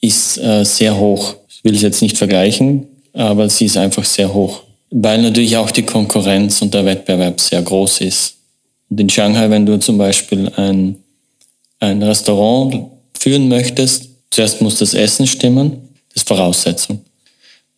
ist 0.00 0.38
äh, 0.38 0.64
sehr 0.64 0.98
hoch. 0.98 1.36
Ich 1.48 1.62
will 1.62 1.76
es 1.76 1.82
jetzt 1.82 2.02
nicht 2.02 2.18
vergleichen, 2.18 2.88
aber 3.12 3.48
sie 3.48 3.66
ist 3.66 3.76
einfach 3.76 4.04
sehr 4.04 4.34
hoch. 4.34 4.64
Weil 4.90 5.22
natürlich 5.22 5.56
auch 5.56 5.70
die 5.70 5.84
Konkurrenz 5.84 6.62
und 6.62 6.74
der 6.74 6.84
Wettbewerb 6.84 7.40
sehr 7.40 7.62
groß 7.62 8.00
ist. 8.00 8.38
Und 8.90 8.98
in 8.98 9.08
Shanghai, 9.08 9.48
wenn 9.50 9.64
du 9.64 9.78
zum 9.78 9.96
Beispiel 9.96 10.50
ein, 10.56 10.96
ein 11.78 12.02
Restaurant 12.02 12.88
führen 13.16 13.46
möchtest, 13.46 14.08
zuerst 14.32 14.60
muss 14.60 14.78
das 14.78 14.94
Essen 14.94 15.28
stimmen, 15.28 15.90
das 16.12 16.22
ist 16.22 16.28
Voraussetzung. 16.28 17.04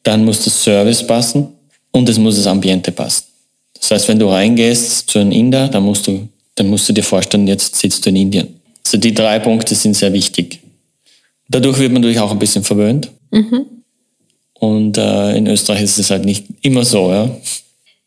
Dann 0.02 0.24
muss 0.24 0.42
das 0.42 0.64
Service 0.64 1.06
passen 1.06 1.48
und 1.92 2.08
es 2.08 2.16
muss 2.16 2.36
das 2.36 2.46
Ambiente 2.46 2.92
passen. 2.92 3.25
Das 3.80 3.90
heißt, 3.90 4.08
wenn 4.08 4.18
du 4.18 4.28
reingehst 4.28 5.10
zu 5.10 5.18
einem 5.18 5.32
Inder, 5.32 5.68
dann 5.68 5.82
musst 5.82 6.06
du, 6.06 6.28
dann 6.54 6.68
musst 6.68 6.88
du 6.88 6.92
dir 6.92 7.02
vorstellen, 7.02 7.46
jetzt 7.46 7.76
sitzt 7.76 8.04
du 8.04 8.10
in 8.10 8.16
Indien. 8.16 8.60
Also 8.84 8.98
die 8.98 9.14
drei 9.14 9.38
Punkte 9.38 9.74
sind 9.74 9.94
sehr 9.94 10.12
wichtig. 10.12 10.60
Dadurch 11.48 11.78
wird 11.78 11.92
man 11.92 12.02
natürlich 12.02 12.20
auch 12.20 12.30
ein 12.30 12.38
bisschen 12.38 12.64
verwöhnt. 12.64 13.10
Mhm. 13.30 13.66
Und 14.54 14.96
äh, 14.96 15.36
in 15.36 15.46
Österreich 15.46 15.82
ist 15.82 15.98
es 15.98 16.10
halt 16.10 16.24
nicht 16.24 16.46
immer 16.62 16.84
so, 16.84 17.10
ja. 17.10 17.30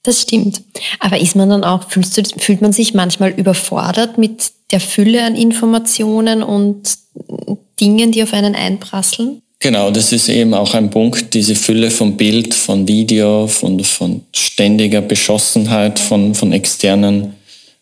Das 0.04 0.22
stimmt. 0.22 0.62
Aber 1.00 1.20
ist 1.20 1.36
man 1.36 1.50
dann 1.50 1.64
auch, 1.64 1.90
fühlst 1.90 2.18
du, 2.18 2.24
fühlt 2.38 2.62
man 2.62 2.72
sich 2.72 2.94
manchmal 2.94 3.32
überfordert 3.32 4.18
mit 4.18 4.52
der 4.72 4.80
Fülle 4.80 5.24
an 5.24 5.36
Informationen 5.36 6.42
und 6.42 6.98
Dingen, 7.80 8.12
die 8.12 8.24
auf 8.24 8.34
einen 8.34 8.56
einprasseln? 8.56 9.42
Genau, 9.62 9.92
das 9.92 10.14
ist 10.14 10.30
eben 10.30 10.54
auch 10.54 10.74
ein 10.74 10.90
Punkt, 10.90 11.34
diese 11.34 11.54
Fülle 11.54 11.92
von 11.92 12.16
Bild, 12.16 12.54
von 12.54 12.88
Video, 12.88 13.46
von, 13.48 13.84
von 13.84 14.22
ständiger 14.34 15.02
Beschossenheit 15.02 16.00
von, 16.00 16.34
von 16.34 16.54
externen 16.54 17.34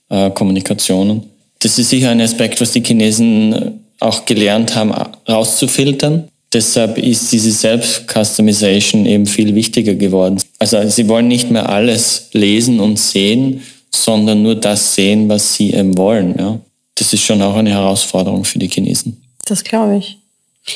äh, 0.10 0.32
Kommunikationen. 0.32 1.24
Das 1.60 1.78
ist 1.78 1.90
sicher 1.90 2.10
ein 2.10 2.22
Aspekt, 2.22 2.60
was 2.62 2.72
die 2.72 2.82
Chinesen 2.82 3.80
auch 4.00 4.26
gelernt 4.26 4.76
haben, 4.76 4.92
rauszufiltern. 5.28 6.28
Deshalb 6.52 6.98
ist 6.98 7.32
diese 7.32 7.52
Self-Customization 7.52 9.06
eben 9.06 9.28
viel 9.28 9.54
wichtiger 9.54 9.94
geworden. 9.94 10.42
Also 10.60 10.88
sie 10.90 11.08
wollen 11.08 11.28
nicht 11.28 11.52
mehr 11.52 11.70
alles 11.70 12.30
lesen 12.32 12.80
und 12.80 12.98
sehen, 12.98 13.62
sondern 13.94 14.42
nur 14.42 14.56
das 14.56 14.96
sehen, 14.96 15.30
was 15.30 15.54
sie 15.54 15.74
eben 15.74 15.98
wollen. 15.98 16.36
Ja. 16.40 16.60
Das 16.96 17.13
ist 17.13 17.24
schon 17.24 17.42
auch 17.42 17.56
eine 17.56 17.72
Herausforderung 17.72 18.44
für 18.46 18.60
die 18.60 18.70
Chinesen. 18.70 19.22
Das 19.46 19.63
glaube 19.63 19.98
ich. 19.98 20.18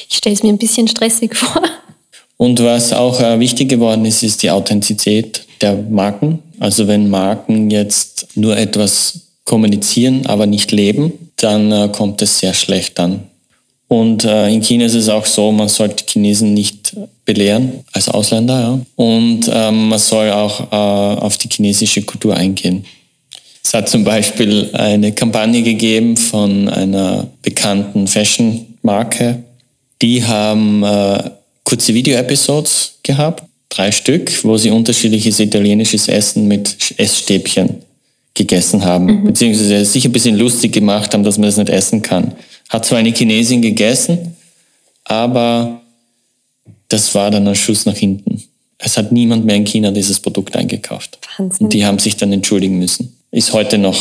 Ich 0.09 0.17
stelle 0.17 0.35
es 0.35 0.43
mir 0.43 0.49
ein 0.49 0.57
bisschen 0.57 0.87
stressig 0.87 1.35
vor. 1.35 1.61
Und 2.37 2.59
was 2.63 2.91
auch 2.91 3.19
äh, 3.21 3.39
wichtig 3.39 3.69
geworden 3.69 4.05
ist, 4.05 4.23
ist 4.23 4.41
die 4.41 4.49
Authentizität 4.49 5.45
der 5.61 5.75
Marken. 5.75 6.39
Also 6.59 6.87
wenn 6.87 7.09
Marken 7.09 7.69
jetzt 7.69 8.27
nur 8.35 8.57
etwas 8.57 9.19
kommunizieren, 9.45 10.25
aber 10.25 10.47
nicht 10.47 10.71
leben, 10.71 11.31
dann 11.37 11.71
äh, 11.71 11.89
kommt 11.91 12.21
es 12.21 12.39
sehr 12.39 12.53
schlecht 12.53 12.99
an. 12.99 13.23
Und 13.87 14.23
äh, 14.23 14.47
in 14.47 14.61
China 14.61 14.85
ist 14.85 14.95
es 14.95 15.09
auch 15.09 15.25
so, 15.25 15.51
man 15.51 15.67
sollte 15.67 16.05
Chinesen 16.07 16.53
nicht 16.53 16.95
belehren 17.25 17.83
als 17.91 18.09
Ausländer. 18.09 18.59
Ja? 18.59 18.79
Und 18.95 19.51
ähm, 19.53 19.89
man 19.89 19.99
soll 19.99 20.31
auch 20.31 20.71
auf 20.71 21.37
die 21.37 21.49
chinesische 21.49 22.01
Kultur 22.03 22.35
eingehen. 22.35 22.85
Es 23.63 23.73
hat 23.73 23.89
zum 23.89 24.03
Beispiel 24.03 24.69
eine 24.73 25.11
Kampagne 25.11 25.61
gegeben 25.61 26.17
von 26.17 26.67
einer 26.69 27.27
bekannten 27.41 28.07
Fashion-Marke, 28.07 29.43
die 30.01 30.23
haben 30.23 30.83
äh, 30.83 31.31
kurze 31.63 31.93
Video-Episodes 31.93 32.99
gehabt, 33.03 33.43
drei 33.69 33.91
Stück, 33.91 34.43
wo 34.43 34.57
sie 34.57 34.71
unterschiedliches 34.71 35.39
italienisches 35.39 36.07
Essen 36.07 36.47
mit 36.47 36.93
Essstäbchen 36.97 37.77
gegessen 38.33 38.83
haben, 38.83 39.05
mhm. 39.05 39.23
beziehungsweise 39.25 39.85
sich 39.85 40.05
ein 40.05 40.11
bisschen 40.11 40.37
lustig 40.37 40.73
gemacht 40.73 41.13
haben, 41.13 41.23
dass 41.23 41.37
man 41.37 41.47
das 41.47 41.57
nicht 41.57 41.69
essen 41.69 42.01
kann. 42.01 42.33
Hat 42.69 42.85
zwar 42.85 42.99
eine 42.99 43.13
Chinesin 43.13 43.61
gegessen, 43.61 44.35
aber 45.03 45.81
das 46.87 47.13
war 47.15 47.31
dann 47.31 47.47
ein 47.47 47.55
Schuss 47.55 47.85
nach 47.85 47.95
hinten. 47.95 48.43
Es 48.77 48.97
hat 48.97 49.11
niemand 49.11 49.45
mehr 49.45 49.55
in 49.55 49.65
China 49.65 49.91
dieses 49.91 50.19
Produkt 50.19 50.55
eingekauft. 50.55 51.19
Wahnsinn. 51.37 51.65
Und 51.65 51.73
die 51.73 51.85
haben 51.85 51.99
sich 51.99 52.17
dann 52.17 52.33
entschuldigen 52.33 52.79
müssen. 52.79 53.15
Ist 53.31 53.53
heute 53.53 53.77
noch 53.77 53.97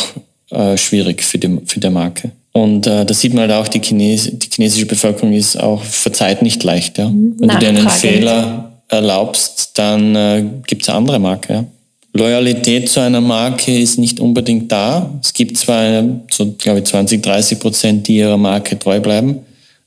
äh, 0.51 0.77
schwierig 0.77 1.23
für 1.23 1.39
die, 1.39 1.59
für 1.67 1.81
die 1.81 1.91
Marke. 1.91 2.33
Und 2.53 2.87
äh, 2.87 3.05
da 3.05 3.15
sieht 3.15 3.33
man 3.33 3.49
halt 3.49 3.53
auch, 3.53 3.69
die, 3.69 3.81
Chines 3.81 4.29
die 4.33 4.49
chinesische 4.53 4.87
Bevölkerung 4.87 5.33
ist 5.33 5.57
auch 5.57 5.83
verzeiht 5.83 6.43
nicht 6.43 6.63
leicht. 6.65 6.99
Ja? 6.99 7.09
Mhm. 7.09 7.37
Wenn 7.39 7.49
du 7.49 7.59
dir 7.59 7.69
einen 7.69 7.89
Fehler 7.89 8.73
erlaubst, 8.89 9.73
dann 9.75 10.17
äh, 10.17 10.45
gibt 10.67 10.83
es 10.83 10.89
eine 10.89 10.99
andere 10.99 11.19
Marke. 11.19 11.53
Ja? 11.53 11.65
Loyalität 12.13 12.89
zu 12.89 13.01
einer 13.01 13.21
Marke 13.21 13.79
ist 13.79 13.99
nicht 13.99 14.19
unbedingt 14.19 14.71
da. 14.73 15.11
Es 15.23 15.33
gibt 15.33 15.57
zwar 15.57 16.03
so, 16.31 16.53
glaube 16.59 16.81
ich, 16.81 16.87
20, 16.87 17.23
30 17.23 17.61
Prozent, 17.61 18.09
die 18.09 18.17
ihrer 18.17 18.37
Marke 18.37 18.77
treu 18.77 18.99
bleiben, 18.99 19.41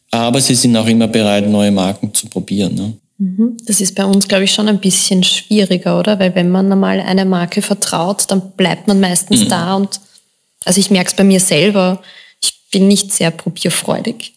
aber 0.10 0.40
sie 0.40 0.56
sind 0.56 0.78
auch 0.78 0.88
immer 0.88 1.08
bereit, 1.08 1.50
neue 1.50 1.72
Marken 1.72 2.14
zu 2.14 2.28
probieren. 2.28 2.76
Ne? 2.76 2.94
Das 3.66 3.82
ist 3.82 3.96
bei 3.96 4.06
uns, 4.06 4.28
glaube 4.28 4.46
ich, 4.46 4.54
schon 4.54 4.70
ein 4.70 4.80
bisschen 4.80 5.24
schwieriger, 5.24 6.00
oder? 6.00 6.18
Weil 6.20 6.34
wenn 6.36 6.50
man 6.50 6.72
einmal 6.72 7.00
eine 7.02 7.26
Marke 7.26 7.62
vertraut, 7.62 8.24
dann 8.30 8.52
bleibt 8.52 8.88
man 8.88 9.00
meistens 9.00 9.46
mhm. 9.46 9.50
da 9.50 9.76
und 9.76 10.00
also 10.66 10.80
ich 10.80 10.90
merke 10.90 11.10
es 11.10 11.16
bei 11.16 11.26
mir 11.26 11.42
selber, 11.42 12.02
bin 12.74 12.90
nicht 12.90 13.14
sehr 13.14 13.32
probierfreudig. 13.32 14.34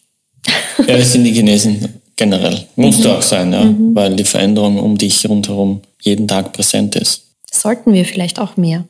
Ja, 0.77 0.95
das 0.97 1.11
sind 1.11 1.25
die 1.25 1.33
Chinesen 1.33 2.01
generell. 2.15 2.65
Muss 2.77 2.99
mhm. 2.99 3.07
auch 3.07 3.21
sein, 3.21 3.51
ja, 3.51 3.65
mhm. 3.65 3.93
weil 3.93 4.15
die 4.15 4.23
Veränderung 4.23 4.79
um 4.79 4.97
dich 4.97 5.27
rundherum 5.27 5.81
jeden 6.01 6.27
Tag 6.27 6.53
präsent 6.53 6.95
ist. 6.95 7.23
Sollten 7.51 7.91
wir 7.91 8.05
vielleicht 8.05 8.39
auch 8.39 8.55
mehr. 8.55 8.85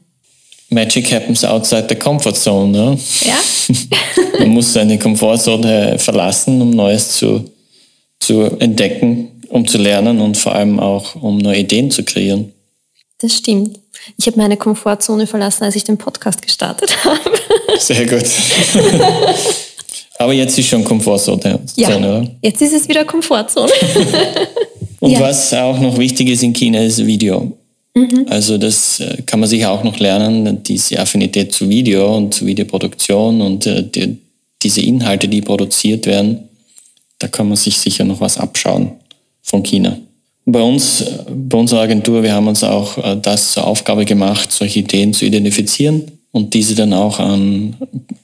Magic 0.70 1.12
happens 1.12 1.46
outside 1.46 1.86
the 1.90 1.96
comfort 1.96 2.34
zone. 2.34 2.78
Ja? 2.78 3.32
ja? 3.32 4.38
Man 4.40 4.50
muss 4.50 4.74
seine 4.74 5.00
Komfortzone 5.00 5.98
verlassen, 5.98 6.62
um 6.62 6.72
Neues 6.72 7.14
zu, 7.14 7.50
zu 8.20 8.42
entdecken, 8.60 9.42
um 9.48 9.66
zu 9.66 9.78
lernen 9.78 10.20
und 10.20 10.38
vor 10.38 10.54
allem 10.54 10.80
auch, 10.80 11.16
um 11.16 11.38
neue 11.38 11.60
Ideen 11.60 11.90
zu 11.90 12.04
kreieren. 12.04 12.52
Das 13.20 13.34
stimmt. 13.34 13.80
Ich 14.18 14.28
habe 14.28 14.38
meine 14.38 14.58
Komfortzone 14.58 15.26
verlassen, 15.26 15.64
als 15.64 15.76
ich 15.76 15.86
den 15.86 15.98
Podcast 15.98 16.42
gestartet 16.42 16.98
habe. 17.06 17.32
Sehr 17.80 18.06
gut. 18.06 18.26
Aber 20.20 20.34
jetzt 20.34 20.58
ist 20.58 20.68
schon 20.68 20.84
Komfortzone, 20.84 21.60
ja, 21.76 21.96
oder? 21.96 22.28
Jetzt 22.42 22.62
ist 22.62 22.74
es 22.74 22.88
wieder 22.88 23.06
Komfortzone. 23.06 23.72
Und 25.00 25.12
ja. 25.12 25.20
was 25.20 25.54
auch 25.54 25.80
noch 25.80 25.98
wichtig 25.98 26.30
ist 26.30 26.42
in 26.42 26.54
China, 26.54 26.82
ist 26.82 27.06
Video. 27.06 27.56
Mhm. 27.94 28.26
Also 28.30 28.58
das 28.58 29.00
äh, 29.00 29.22
kann 29.26 29.40
man 29.40 29.48
sicher 29.48 29.72
auch 29.72 29.84
noch 29.84 30.00
lernen, 30.00 30.64
diese 30.64 31.00
Affinität 31.00 31.54
zu 31.54 31.70
Video 31.70 32.16
und 32.16 32.34
zu 32.34 32.48
Videoproduktion 32.48 33.42
und 33.42 33.68
äh, 33.68 33.84
die, 33.84 34.18
diese 34.64 34.82
Inhalte, 34.82 35.28
die 35.28 35.42
produziert 35.42 36.08
werden, 36.08 36.50
da 37.20 37.28
kann 37.28 37.48
man 37.48 37.58
sich 37.58 37.78
sicher 37.78 38.04
noch 38.04 38.20
was 38.20 38.38
abschauen 38.38 38.92
von 39.44 39.62
China. 39.62 39.98
Bei 40.46 40.62
uns, 40.62 41.04
bei 41.30 41.58
unserer 41.58 41.82
Agentur, 41.82 42.24
wir 42.24 42.34
haben 42.34 42.48
uns 42.48 42.64
auch 42.64 42.98
äh, 42.98 43.18
das 43.22 43.52
zur 43.52 43.68
Aufgabe 43.68 44.06
gemacht, 44.06 44.52
solche 44.52 44.80
Ideen 44.80 45.14
zu 45.14 45.26
identifizieren 45.26 46.17
und 46.38 46.54
diese 46.54 46.76
dann 46.76 46.94
auch 46.94 47.20
an, 47.20 47.76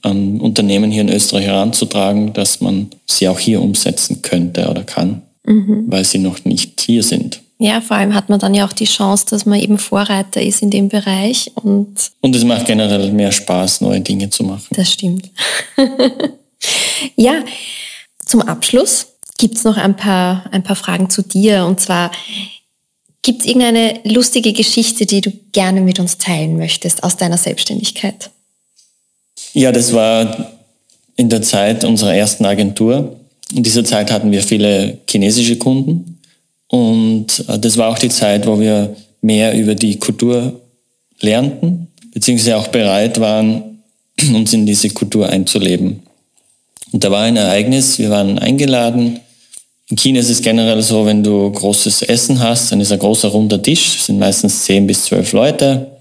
an 0.04 0.40
Unternehmen 0.40 0.92
hier 0.92 1.02
in 1.02 1.10
Österreich 1.10 1.46
heranzutragen, 1.46 2.32
dass 2.34 2.62
man 2.62 2.92
sie 3.08 3.28
auch 3.28 3.40
hier 3.40 3.60
umsetzen 3.60 4.22
könnte 4.22 4.70
oder 4.70 4.84
kann, 4.84 5.24
mhm. 5.44 5.86
weil 5.88 6.06
sie 6.06 6.20
noch 6.20 6.46
nicht 6.46 6.80
hier 6.82 7.02
sind. 7.02 7.42
Ja, 7.58 7.82
vor 7.82 7.98
allem 7.98 8.14
hat 8.14 8.30
man 8.30 8.40
dann 8.40 8.54
ja 8.54 8.68
auch 8.68 8.74
die 8.74 8.86
Chance, 8.86 9.26
dass 9.32 9.48
man 9.48 9.60
eben 9.60 9.80
Vorreiter 9.80 10.42
ist 10.42 10.62
in 10.62 10.70
dem 10.70 10.90
Bereich 10.90 11.52
und. 11.56 12.12
Und 12.22 12.36
es 12.36 12.44
macht 12.44 12.66
generell 12.66 13.12
mehr 13.12 13.32
Spaß, 13.32 13.82
neue 13.82 14.02
Dinge 14.02 14.30
zu 14.30 14.44
machen. 14.44 14.68
Das 14.72 14.92
stimmt. 14.92 15.32
ja, 17.16 17.44
zum 18.26 18.42
Abschluss 18.42 19.08
gibt 19.40 19.56
es 19.56 19.64
noch 19.64 19.78
ein 19.78 19.96
paar, 19.96 20.46
ein 20.52 20.62
paar 20.62 20.76
Fragen 20.76 21.10
zu 21.10 21.24
dir. 21.24 21.66
Und 21.66 21.80
zwar, 21.80 22.12
gibt 23.24 23.42
es 23.42 23.48
irgendeine 23.48 24.00
lustige 24.04 24.54
Geschichte, 24.54 25.08
die 25.08 25.22
du 25.22 25.32
gerne 25.52 25.82
mit 25.82 26.00
uns 26.00 26.20
teilen 26.20 26.58
möchtest 26.58 27.04
aus 27.04 27.18
deiner 27.18 27.38
Selbstständigkeit? 27.38 28.30
Ja, 29.54 29.72
das 29.72 29.94
war 29.94 30.52
in 31.16 31.30
der 31.30 31.42
Zeit 31.42 31.84
unserer 31.84 32.14
ersten 32.14 32.46
Agentur. 32.46 33.20
In 33.54 33.64
dieser 33.64 33.84
Zeit 33.84 34.12
hatten 34.12 34.32
wir 34.32 34.44
viele 34.44 35.00
chinesische 35.10 35.58
Kunden 35.58 36.20
und 36.68 37.46
äh, 37.48 37.60
das 37.60 37.78
war 37.78 37.90
auch 37.90 38.00
die 38.00 38.10
Zeit, 38.10 38.48
wo 38.48 38.60
wir 38.60 38.96
mehr 39.22 39.58
über 39.58 39.76
die 39.76 40.00
Kultur 40.00 40.62
lernten, 41.20 41.88
beziehungsweise 42.14 42.58
auch 42.58 42.68
bereit 42.68 43.20
waren, 43.20 43.80
uns 44.34 44.54
in 44.54 44.66
diese 44.66 44.90
Kultur 44.90 45.30
einzuleben. 45.30 46.02
Und 46.92 47.04
da 47.04 47.12
war 47.12 47.24
ein 47.24 47.38
Ereignis, 47.38 48.00
wir 48.00 48.10
waren 48.10 48.38
eingeladen. 48.38 49.20
In 49.90 49.98
China 49.98 50.20
ist 50.20 50.30
es 50.30 50.42
generell 50.42 50.82
so, 50.82 51.06
wenn 51.06 51.24
du 51.24 51.52
großes 51.52 52.04
Essen 52.04 52.40
hast, 52.40 52.72
dann 52.72 52.82
ist 52.82 52.92
ein 52.92 53.00
großer 53.00 53.30
runder 53.30 53.62
Tisch, 53.62 54.02
sind 54.02 54.18
meistens 54.18 54.64
zehn 54.64 54.88
bis 54.88 55.04
zwölf 55.04 55.34
Leute. 55.34 55.92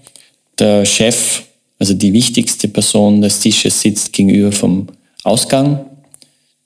Der 0.57 0.85
Chef, 0.85 1.43
also 1.79 1.93
die 1.93 2.13
wichtigste 2.13 2.67
Person 2.67 3.21
des 3.21 3.39
Tisches, 3.39 3.81
sitzt 3.81 4.13
gegenüber 4.13 4.51
vom 4.51 4.87
Ausgang 5.23 5.85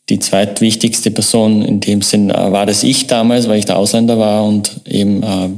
die 0.10 0.20
zweitwichtigste 0.20 1.12
Person 1.12 1.64
in 1.64 1.80
dem 1.80 2.02
Sinn 2.02 2.30
äh, 2.30 2.52
war 2.52 2.66
das 2.66 2.84
ich 2.84 3.08
damals, 3.08 3.48
weil 3.48 3.60
ich 3.60 3.66
der 3.66 3.78
Ausländer 3.78 4.18
war 4.18 4.46
und 4.46 4.72
eben 4.86 5.22
äh, 5.22 5.50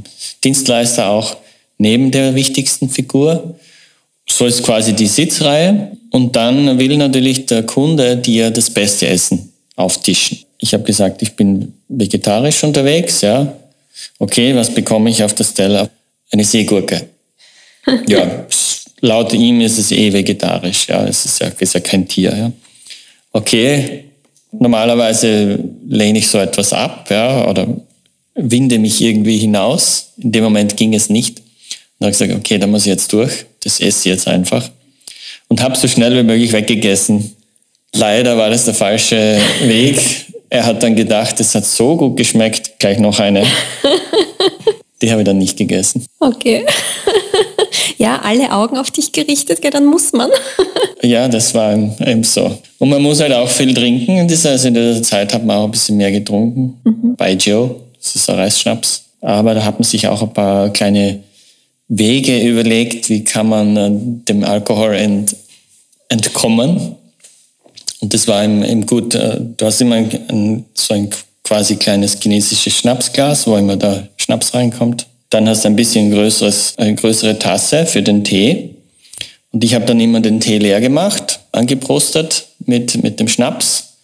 Dienstleister 0.42 1.08
auch 1.08 1.36
neben 1.78 2.10
der 2.10 2.34
wichtigsten 2.34 2.88
Figur. 2.88 3.54
So 4.28 4.46
ist 4.46 4.62
quasi 4.62 4.92
die 4.92 5.06
Sitzreihe. 5.06 5.92
Und 6.10 6.34
dann 6.34 6.78
will 6.78 6.96
natürlich 6.96 7.46
der 7.46 7.62
Kunde 7.62 8.16
dir 8.16 8.50
das 8.50 8.70
beste 8.70 9.06
Essen 9.06 9.52
auftischen. 9.76 10.38
Ich 10.60 10.74
habe 10.74 10.84
gesagt, 10.84 11.22
ich 11.22 11.34
bin 11.34 11.74
vegetarisch 11.88 12.62
unterwegs, 12.64 13.22
ja. 13.22 13.52
Okay, 14.18 14.54
was 14.54 14.72
bekomme 14.72 15.10
ich 15.10 15.22
auf 15.24 15.34
der 15.34 15.44
Stelle? 15.44 15.90
Eine 16.30 16.44
Seegurke. 16.44 17.08
ja, 18.06 18.46
laut 19.00 19.32
ihm 19.32 19.60
ist 19.60 19.78
es 19.78 19.90
eh 19.90 20.12
vegetarisch, 20.12 20.88
ja. 20.88 21.06
Es 21.06 21.24
ist 21.24 21.40
ja, 21.40 21.48
ist 21.58 21.74
ja 21.74 21.80
kein 21.80 22.06
Tier, 22.06 22.36
ja. 22.36 22.52
Okay, 23.32 24.04
Normalerweise 24.52 25.58
lehne 25.88 26.18
ich 26.18 26.28
so 26.28 26.38
etwas 26.38 26.72
ab 26.72 27.08
ja, 27.10 27.48
oder 27.48 27.68
winde 28.34 28.78
mich 28.78 29.00
irgendwie 29.00 29.38
hinaus. 29.38 30.12
In 30.18 30.32
dem 30.32 30.44
Moment 30.44 30.76
ging 30.76 30.94
es 30.94 31.08
nicht. 31.08 31.38
Dann 31.98 32.06
habe 32.06 32.10
ich 32.12 32.18
gesagt, 32.18 32.38
okay, 32.38 32.58
da 32.58 32.66
muss 32.66 32.82
ich 32.82 32.88
jetzt 32.88 33.12
durch. 33.12 33.44
Das 33.62 33.80
esse 33.80 34.08
ich 34.08 34.12
jetzt 34.12 34.26
einfach. 34.26 34.68
Und 35.48 35.62
habe 35.62 35.76
so 35.76 35.86
schnell 35.86 36.16
wie 36.16 36.22
möglich 36.22 36.52
weggegessen. 36.52 37.36
Leider 37.94 38.36
war 38.36 38.50
das 38.50 38.64
der 38.64 38.74
falsche 38.74 39.40
Weg. 39.64 39.98
Er 40.50 40.66
hat 40.66 40.82
dann 40.82 40.96
gedacht, 40.96 41.38
es 41.40 41.54
hat 41.54 41.64
so 41.64 41.96
gut 41.96 42.16
geschmeckt, 42.16 42.78
gleich 42.78 42.98
noch 42.98 43.18
eine. 43.20 43.46
Die 45.00 45.10
habe 45.10 45.22
ich 45.22 45.26
dann 45.26 45.38
nicht 45.38 45.56
gegessen. 45.56 46.04
Okay. 46.18 46.66
Ja, 47.98 48.18
alle 48.22 48.50
Augen 48.50 48.78
auf 48.78 48.90
dich 48.90 49.12
gerichtet, 49.12 49.60
gell, 49.60 49.70
dann 49.70 49.84
muss 49.84 50.12
man. 50.12 50.30
Ja, 51.02 51.28
das 51.28 51.54
war 51.54 51.74
eben 51.74 52.24
so. 52.24 52.58
Und 52.78 52.88
man 52.88 53.02
muss 53.02 53.20
halt 53.20 53.32
auch 53.32 53.48
viel 53.48 53.74
trinken. 53.74 54.26
Das 54.26 54.44
heißt, 54.44 54.66
in 54.66 54.74
der 54.74 55.02
Zeit 55.02 55.32
hat 55.32 55.44
man 55.44 55.58
auch 55.58 55.64
ein 55.64 55.70
bisschen 55.70 55.98
mehr 55.98 56.10
getrunken. 56.10 56.80
Mhm. 56.84 57.16
Bei 57.16 57.32
Joe, 57.32 57.76
das 57.98 58.16
ist 58.16 58.28
ein 58.28 58.36
Reisschnaps. 58.36 59.04
Aber 59.20 59.54
da 59.54 59.64
hat 59.64 59.78
man 59.78 59.84
sich 59.84 60.08
auch 60.08 60.22
ein 60.22 60.32
paar 60.32 60.70
kleine 60.70 61.22
Wege 61.88 62.38
überlegt, 62.40 63.08
wie 63.08 63.24
kann 63.24 63.48
man 63.48 63.76
äh, 63.76 63.90
dem 64.28 64.44
Alkohol 64.44 64.94
ent, 64.94 65.36
entkommen. 66.08 66.96
Und 68.00 68.14
das 68.14 68.26
war 68.26 68.42
eben, 68.42 68.64
eben 68.64 68.86
gut. 68.86 69.14
Äh, 69.14 69.38
du 69.56 69.66
hast 69.66 69.80
immer 69.80 69.96
ein, 69.96 70.64
so 70.74 70.94
ein 70.94 71.10
quasi 71.44 71.76
kleines 71.76 72.18
chinesisches 72.20 72.74
Schnapsglas, 72.74 73.46
wo 73.46 73.56
immer 73.56 73.76
der 73.76 74.08
Schnaps 74.16 74.54
reinkommt. 74.54 75.06
Dann 75.30 75.48
hast 75.48 75.64
du 75.64 75.68
ein 75.68 75.76
bisschen 75.76 76.10
größeres, 76.10 76.74
eine 76.76 76.94
größere 76.94 77.38
Tasse 77.38 77.86
für 77.86 78.02
den 78.02 78.24
Tee. 78.24 78.74
Und 79.52 79.64
ich 79.64 79.74
habe 79.74 79.84
dann 79.84 80.00
immer 80.00 80.20
den 80.20 80.40
Tee 80.40 80.58
leer 80.58 80.80
gemacht, 80.80 81.40
angeprostet 81.52 82.46
mit, 82.66 83.02
mit 83.02 83.20
dem 83.20 83.28
Schnaps 83.28 83.94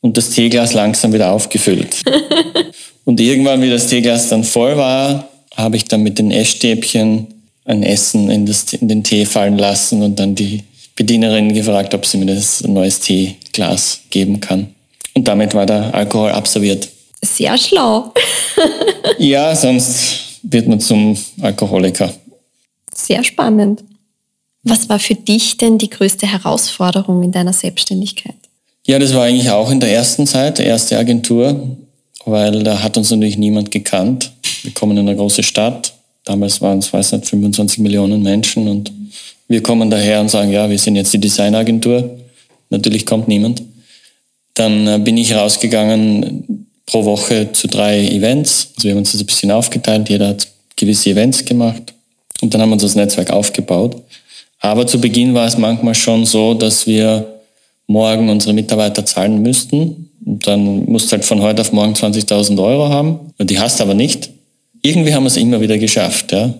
und 0.00 0.16
das 0.16 0.30
Teeglas 0.30 0.74
langsam 0.74 1.12
wieder 1.12 1.32
aufgefüllt. 1.32 2.02
und 3.04 3.20
irgendwann, 3.20 3.62
wie 3.62 3.70
das 3.70 3.88
Teeglas 3.88 4.28
dann 4.28 4.44
voll 4.44 4.76
war, 4.76 5.28
habe 5.56 5.76
ich 5.76 5.84
dann 5.84 6.02
mit 6.02 6.18
den 6.18 6.30
Essstäbchen 6.30 7.26
ein 7.64 7.82
Essen 7.82 8.30
in, 8.30 8.46
das, 8.46 8.72
in 8.72 8.88
den 8.88 9.04
Tee 9.04 9.24
fallen 9.24 9.58
lassen 9.58 10.02
und 10.02 10.18
dann 10.18 10.34
die 10.34 10.64
Bedienerin 11.02 11.52
gefragt, 11.52 11.94
ob 11.94 12.06
sie 12.06 12.16
mir 12.16 12.26
das 12.26 12.62
ein 12.62 12.74
neues 12.74 13.00
Teeglas 13.00 14.02
geben 14.10 14.38
kann. 14.38 14.68
Und 15.14 15.26
damit 15.26 15.52
war 15.52 15.66
der 15.66 15.92
Alkohol 15.92 16.30
absolviert. 16.30 16.88
Sehr 17.20 17.58
schlau. 17.58 18.12
ja, 19.18 19.52
sonst 19.56 20.38
wird 20.44 20.68
man 20.68 20.78
zum 20.78 21.18
Alkoholiker. 21.40 22.14
Sehr 22.94 23.24
spannend. 23.24 23.82
Was 24.62 24.88
war 24.88 25.00
für 25.00 25.16
dich 25.16 25.56
denn 25.56 25.76
die 25.76 25.90
größte 25.90 26.24
Herausforderung 26.24 27.24
in 27.24 27.32
deiner 27.32 27.52
Selbstständigkeit? 27.52 28.36
Ja, 28.86 29.00
das 29.00 29.12
war 29.12 29.24
eigentlich 29.24 29.50
auch 29.50 29.72
in 29.72 29.80
der 29.80 29.92
ersten 29.92 30.28
Zeit, 30.28 30.60
erste 30.60 30.98
Agentur, 30.98 31.76
weil 32.26 32.62
da 32.62 32.80
hat 32.80 32.96
uns 32.96 33.10
natürlich 33.10 33.38
niemand 33.38 33.72
gekannt. 33.72 34.30
Wir 34.62 34.72
kommen 34.72 34.96
in 34.96 35.08
eine 35.08 35.16
große 35.16 35.42
Stadt. 35.42 35.94
Damals 36.24 36.60
waren 36.60 36.78
es, 36.78 36.92
weiß 36.92 37.10
nicht, 37.12 37.26
25 37.26 37.80
Millionen 37.80 38.22
Menschen 38.22 38.68
und 38.68 38.92
wir 39.52 39.62
kommen 39.62 39.90
daher 39.90 40.20
und 40.20 40.30
sagen, 40.30 40.50
ja, 40.50 40.68
wir 40.68 40.78
sind 40.78 40.96
jetzt 40.96 41.12
die 41.12 41.20
Designagentur. 41.20 42.18
Natürlich 42.70 43.04
kommt 43.04 43.28
niemand. 43.28 43.62
Dann 44.54 44.86
äh, 44.86 44.98
bin 44.98 45.18
ich 45.18 45.34
rausgegangen 45.34 46.66
pro 46.86 47.04
Woche 47.04 47.52
zu 47.52 47.68
drei 47.68 48.00
Events. 48.08 48.68
Also 48.74 48.88
wir 48.88 48.92
haben 48.92 48.98
uns 48.98 49.12
das 49.12 49.20
ein 49.20 49.26
bisschen 49.26 49.50
aufgeteilt, 49.50 50.08
jeder 50.08 50.28
hat 50.28 50.48
gewisse 50.74 51.10
Events 51.10 51.44
gemacht 51.44 51.92
und 52.40 52.52
dann 52.52 52.62
haben 52.62 52.70
wir 52.70 52.74
uns 52.74 52.82
das 52.82 52.94
Netzwerk 52.94 53.30
aufgebaut. 53.30 54.02
Aber 54.58 54.86
zu 54.86 55.00
Beginn 55.00 55.34
war 55.34 55.46
es 55.46 55.58
manchmal 55.58 55.94
schon 55.94 56.24
so, 56.24 56.54
dass 56.54 56.86
wir 56.86 57.26
morgen 57.86 58.30
unsere 58.30 58.54
Mitarbeiter 58.54 59.04
zahlen 59.04 59.42
müssten. 59.42 60.08
Und 60.24 60.46
dann 60.46 60.86
musst 60.86 61.08
du 61.08 61.12
halt 61.12 61.24
von 61.24 61.42
heute 61.42 61.60
auf 61.60 61.72
morgen 61.72 61.92
20.000 61.92 62.62
Euro 62.62 62.88
haben. 62.88 63.32
Und 63.38 63.50
die 63.50 63.58
hast 63.58 63.80
du 63.80 63.84
aber 63.84 63.94
nicht. 63.94 64.30
Irgendwie 64.80 65.12
haben 65.12 65.24
wir 65.24 65.28
es 65.28 65.36
immer 65.36 65.60
wieder 65.60 65.78
geschafft. 65.78 66.32
Ja. 66.32 66.54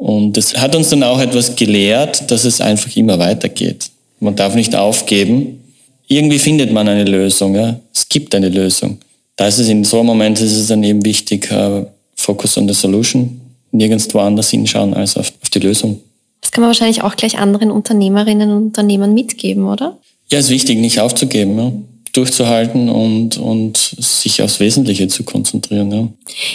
Und 0.00 0.36
das 0.36 0.56
hat 0.56 0.74
uns 0.74 0.88
dann 0.88 1.02
auch 1.02 1.20
etwas 1.20 1.54
gelehrt, 1.54 2.30
dass 2.30 2.44
es 2.44 2.60
einfach 2.60 2.94
immer 2.96 3.18
weitergeht. 3.18 3.90
Man 4.18 4.34
darf 4.34 4.54
nicht 4.54 4.74
aufgeben. 4.74 5.62
Irgendwie 6.08 6.38
findet 6.38 6.72
man 6.72 6.88
eine 6.88 7.04
Lösung. 7.04 7.54
Ja. 7.54 7.78
Es 7.94 8.08
gibt 8.08 8.34
eine 8.34 8.48
Lösung 8.48 8.98
da 9.40 9.46
ist 9.46 9.58
es 9.58 9.70
in 9.70 9.84
so 9.84 9.96
einem 9.96 10.06
Moment 10.06 10.38
ist 10.38 10.54
es 10.54 10.66
dann 10.66 10.84
eben 10.84 11.02
wichtig, 11.02 11.50
uh, 11.50 11.86
Focus 12.14 12.58
on 12.58 12.68
the 12.68 12.74
Solution, 12.74 13.40
nirgendwo 13.72 14.18
anders 14.18 14.50
hinschauen 14.50 14.92
als 14.92 15.16
auf, 15.16 15.32
auf 15.42 15.48
die 15.48 15.60
Lösung. 15.60 15.98
Das 16.42 16.50
kann 16.50 16.60
man 16.60 16.68
wahrscheinlich 16.68 17.02
auch 17.02 17.16
gleich 17.16 17.38
anderen 17.38 17.70
Unternehmerinnen 17.70 18.50
und 18.50 18.64
Unternehmern 18.64 19.14
mitgeben, 19.14 19.64
oder? 19.64 19.96
Ja, 20.30 20.40
es 20.40 20.46
ist 20.46 20.50
wichtig, 20.50 20.78
nicht 20.78 21.00
aufzugeben, 21.00 21.56
ja. 21.56 21.72
Durchzuhalten 22.12 22.88
und, 22.88 23.38
und 23.38 23.76
sich 23.76 24.42
aufs 24.42 24.60
Wesentliche 24.60 25.08
zu 25.08 25.22
konzentrieren. 25.22 25.92
Ja. 25.92 26.08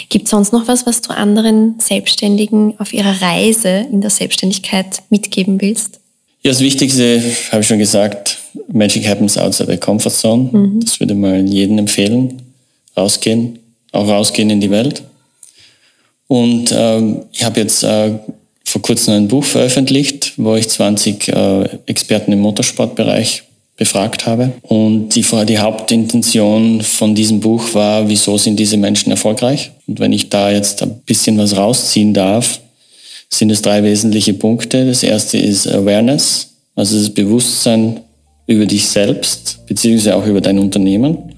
Gibt 0.08 0.26
es 0.26 0.30
sonst 0.30 0.52
noch 0.52 0.68
was, 0.68 0.86
was 0.86 1.00
du 1.00 1.10
anderen 1.10 1.76
Selbstständigen 1.80 2.78
auf 2.78 2.92
ihrer 2.92 3.20
Reise 3.22 3.86
in 3.90 4.00
der 4.00 4.10
Selbstständigkeit 4.10 5.02
mitgeben 5.10 5.60
willst? 5.60 6.00
Ja, 6.42 6.52
das 6.52 6.60
Wichtigste, 6.60 7.22
habe 7.50 7.62
ich 7.62 7.66
schon 7.66 7.78
gesagt, 7.78 8.38
Magic 8.72 9.06
happens 9.08 9.36
outside 9.36 9.70
the 9.70 9.78
comfort 9.78 10.10
zone. 10.10 10.48
Mhm. 10.52 10.80
Das 10.80 11.00
würde 11.00 11.14
mal 11.14 11.44
jedem 11.46 11.78
empfehlen 11.78 12.42
rausgehen, 12.96 13.58
auch 13.92 14.08
rausgehen 14.08 14.50
in 14.50 14.60
die 14.60 14.70
Welt. 14.70 15.02
Und 16.28 16.72
ähm, 16.72 17.22
ich 17.32 17.44
habe 17.44 17.60
jetzt 17.60 17.82
äh, 17.82 18.18
vor 18.64 18.82
kurzem 18.82 19.14
ein 19.14 19.28
Buch 19.28 19.44
veröffentlicht, 19.44 20.32
wo 20.36 20.56
ich 20.56 20.68
20 20.68 21.28
äh, 21.28 21.68
Experten 21.86 22.32
im 22.32 22.40
Motorsportbereich 22.40 23.44
befragt 23.76 24.26
habe. 24.26 24.52
Und 24.62 25.10
die, 25.14 25.24
die 25.46 25.58
Hauptintention 25.58 26.80
von 26.80 27.14
diesem 27.14 27.40
Buch 27.40 27.74
war, 27.74 28.08
wieso 28.08 28.38
sind 28.38 28.58
diese 28.58 28.76
Menschen 28.76 29.10
erfolgreich? 29.10 29.72
Und 29.86 30.00
wenn 30.00 30.12
ich 30.12 30.30
da 30.30 30.50
jetzt 30.50 30.82
ein 30.82 31.00
bisschen 31.04 31.36
was 31.38 31.56
rausziehen 31.56 32.14
darf, 32.14 32.60
sind 33.28 33.50
es 33.50 33.62
drei 33.62 33.82
wesentliche 33.82 34.34
Punkte. 34.34 34.86
Das 34.86 35.02
erste 35.02 35.38
ist 35.38 35.66
Awareness, 35.68 36.54
also 36.74 36.98
das 36.98 37.10
Bewusstsein 37.10 38.00
über 38.46 38.66
dich 38.66 38.86
selbst, 38.88 39.66
beziehungsweise 39.66 40.16
auch 40.16 40.26
über 40.26 40.40
dein 40.40 40.58
Unternehmen. 40.58 41.34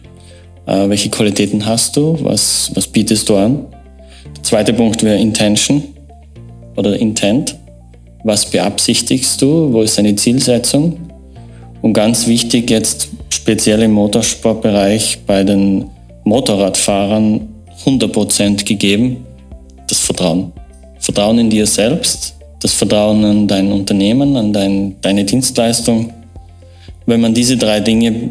Äh, 0.67 0.89
welche 0.89 1.09
Qualitäten 1.09 1.65
hast 1.65 1.97
du? 1.97 2.19
Was, 2.21 2.71
was 2.75 2.87
bietest 2.87 3.29
du 3.29 3.37
an? 3.37 3.67
Der 4.37 4.43
zweite 4.43 4.75
Punkt 4.75 5.03
wäre 5.03 5.19
Intention 5.19 5.83
oder 6.77 6.97
Intent. 6.97 7.57
Was 8.25 8.49
beabsichtigst 8.49 9.41
du? 9.41 9.73
Wo 9.73 9.83
ist 9.83 9.97
deine 9.97 10.15
Zielsetzung? 10.15 11.08
Und 11.83 11.93
ganz 11.93 12.27
wichtig 12.27 12.71
jetzt 12.71 13.09
speziell 13.31 13.83
im 13.83 13.93
Motorsportbereich 13.93 15.21
bei 15.27 15.45
den 15.45 15.87
Motorradfahrern 16.25 17.49
100% 17.85 18.65
gegeben, 18.65 19.25
das 19.89 19.99
Vertrauen. 19.99 20.53
Vertrauen 20.99 21.39
in 21.39 21.51
dir 21.51 21.67
selbst, 21.67 22.35
das 22.61 22.75
Vertrauen 22.75 23.25
an 23.25 23.49
dein 23.49 23.73
Unternehmen, 23.73 24.37
an 24.37 24.53
dein, 24.53 24.97
deine 25.01 25.25
Dienstleistung. 25.25 26.13
Wenn 27.07 27.21
man 27.21 27.33
diese 27.33 27.57
drei 27.57 27.81
Dinge 27.81 28.31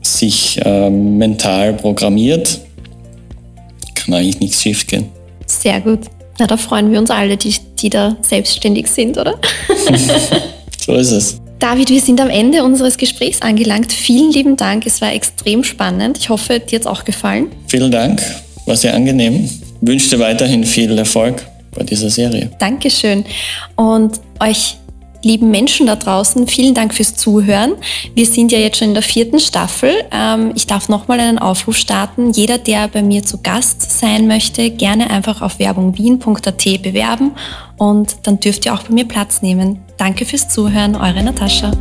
sich 0.00 0.58
äh, 0.64 0.88
mental 0.88 1.74
programmiert, 1.74 2.60
kann 3.94 4.14
eigentlich 4.14 4.40
nichts 4.40 4.62
schief 4.62 4.86
gehen. 4.86 5.06
Sehr 5.46 5.80
gut. 5.80 6.00
Na, 6.38 6.46
da 6.46 6.56
freuen 6.56 6.90
wir 6.90 6.98
uns 6.98 7.10
alle, 7.10 7.36
die, 7.36 7.54
die 7.78 7.90
da 7.90 8.16
selbstständig 8.22 8.86
sind, 8.86 9.18
oder? 9.18 9.38
so 10.80 10.94
ist 10.94 11.10
es. 11.10 11.43
David, 11.58 11.90
wir 11.90 12.00
sind 12.00 12.20
am 12.20 12.30
Ende 12.30 12.62
unseres 12.64 12.96
Gesprächs 12.96 13.40
angelangt. 13.40 13.92
Vielen 13.92 14.32
lieben 14.32 14.56
Dank. 14.56 14.86
Es 14.86 15.00
war 15.00 15.12
extrem 15.12 15.64
spannend. 15.64 16.18
Ich 16.18 16.28
hoffe, 16.28 16.60
dir 16.60 16.76
hat 16.76 16.82
es 16.82 16.86
auch 16.86 17.04
gefallen. 17.04 17.46
Vielen 17.68 17.90
Dank. 17.90 18.22
War 18.66 18.76
sehr 18.76 18.94
angenehm. 18.94 19.44
Ich 19.44 19.60
wünsche 19.80 20.10
dir 20.10 20.18
weiterhin 20.18 20.64
viel 20.64 20.96
Erfolg 20.98 21.42
bei 21.74 21.82
dieser 21.84 22.10
Serie. 22.10 22.50
Dankeschön. 22.58 23.24
Und 23.76 24.20
euch 24.40 24.76
lieben 25.24 25.50
Menschen 25.50 25.86
da 25.86 25.96
draußen, 25.96 26.46
vielen 26.46 26.74
Dank 26.74 26.94
fürs 26.94 27.14
Zuhören. 27.14 27.74
Wir 28.14 28.26
sind 28.26 28.52
ja 28.52 28.58
jetzt 28.58 28.78
schon 28.78 28.88
in 28.88 28.94
der 28.94 29.02
vierten 29.02 29.40
Staffel. 29.40 29.92
Ähm, 30.12 30.52
ich 30.54 30.66
darf 30.66 30.88
nochmal 30.88 31.20
einen 31.20 31.38
Aufruf 31.38 31.76
starten. 31.76 32.30
Jeder, 32.30 32.58
der 32.58 32.88
bei 32.88 33.02
mir 33.02 33.22
zu 33.22 33.42
Gast 33.42 33.98
sein 33.98 34.26
möchte, 34.26 34.70
gerne 34.70 35.10
einfach 35.10 35.42
auf 35.42 35.58
werbungwien.at 35.58 36.82
bewerben 36.82 37.32
und 37.76 38.16
dann 38.22 38.40
dürft 38.40 38.66
ihr 38.66 38.74
auch 38.74 38.82
bei 38.82 38.94
mir 38.94 39.06
Platz 39.06 39.42
nehmen. 39.42 39.80
Danke 39.96 40.24
fürs 40.24 40.48
Zuhören, 40.48 40.96
eure 40.96 41.22
Natascha. 41.22 41.72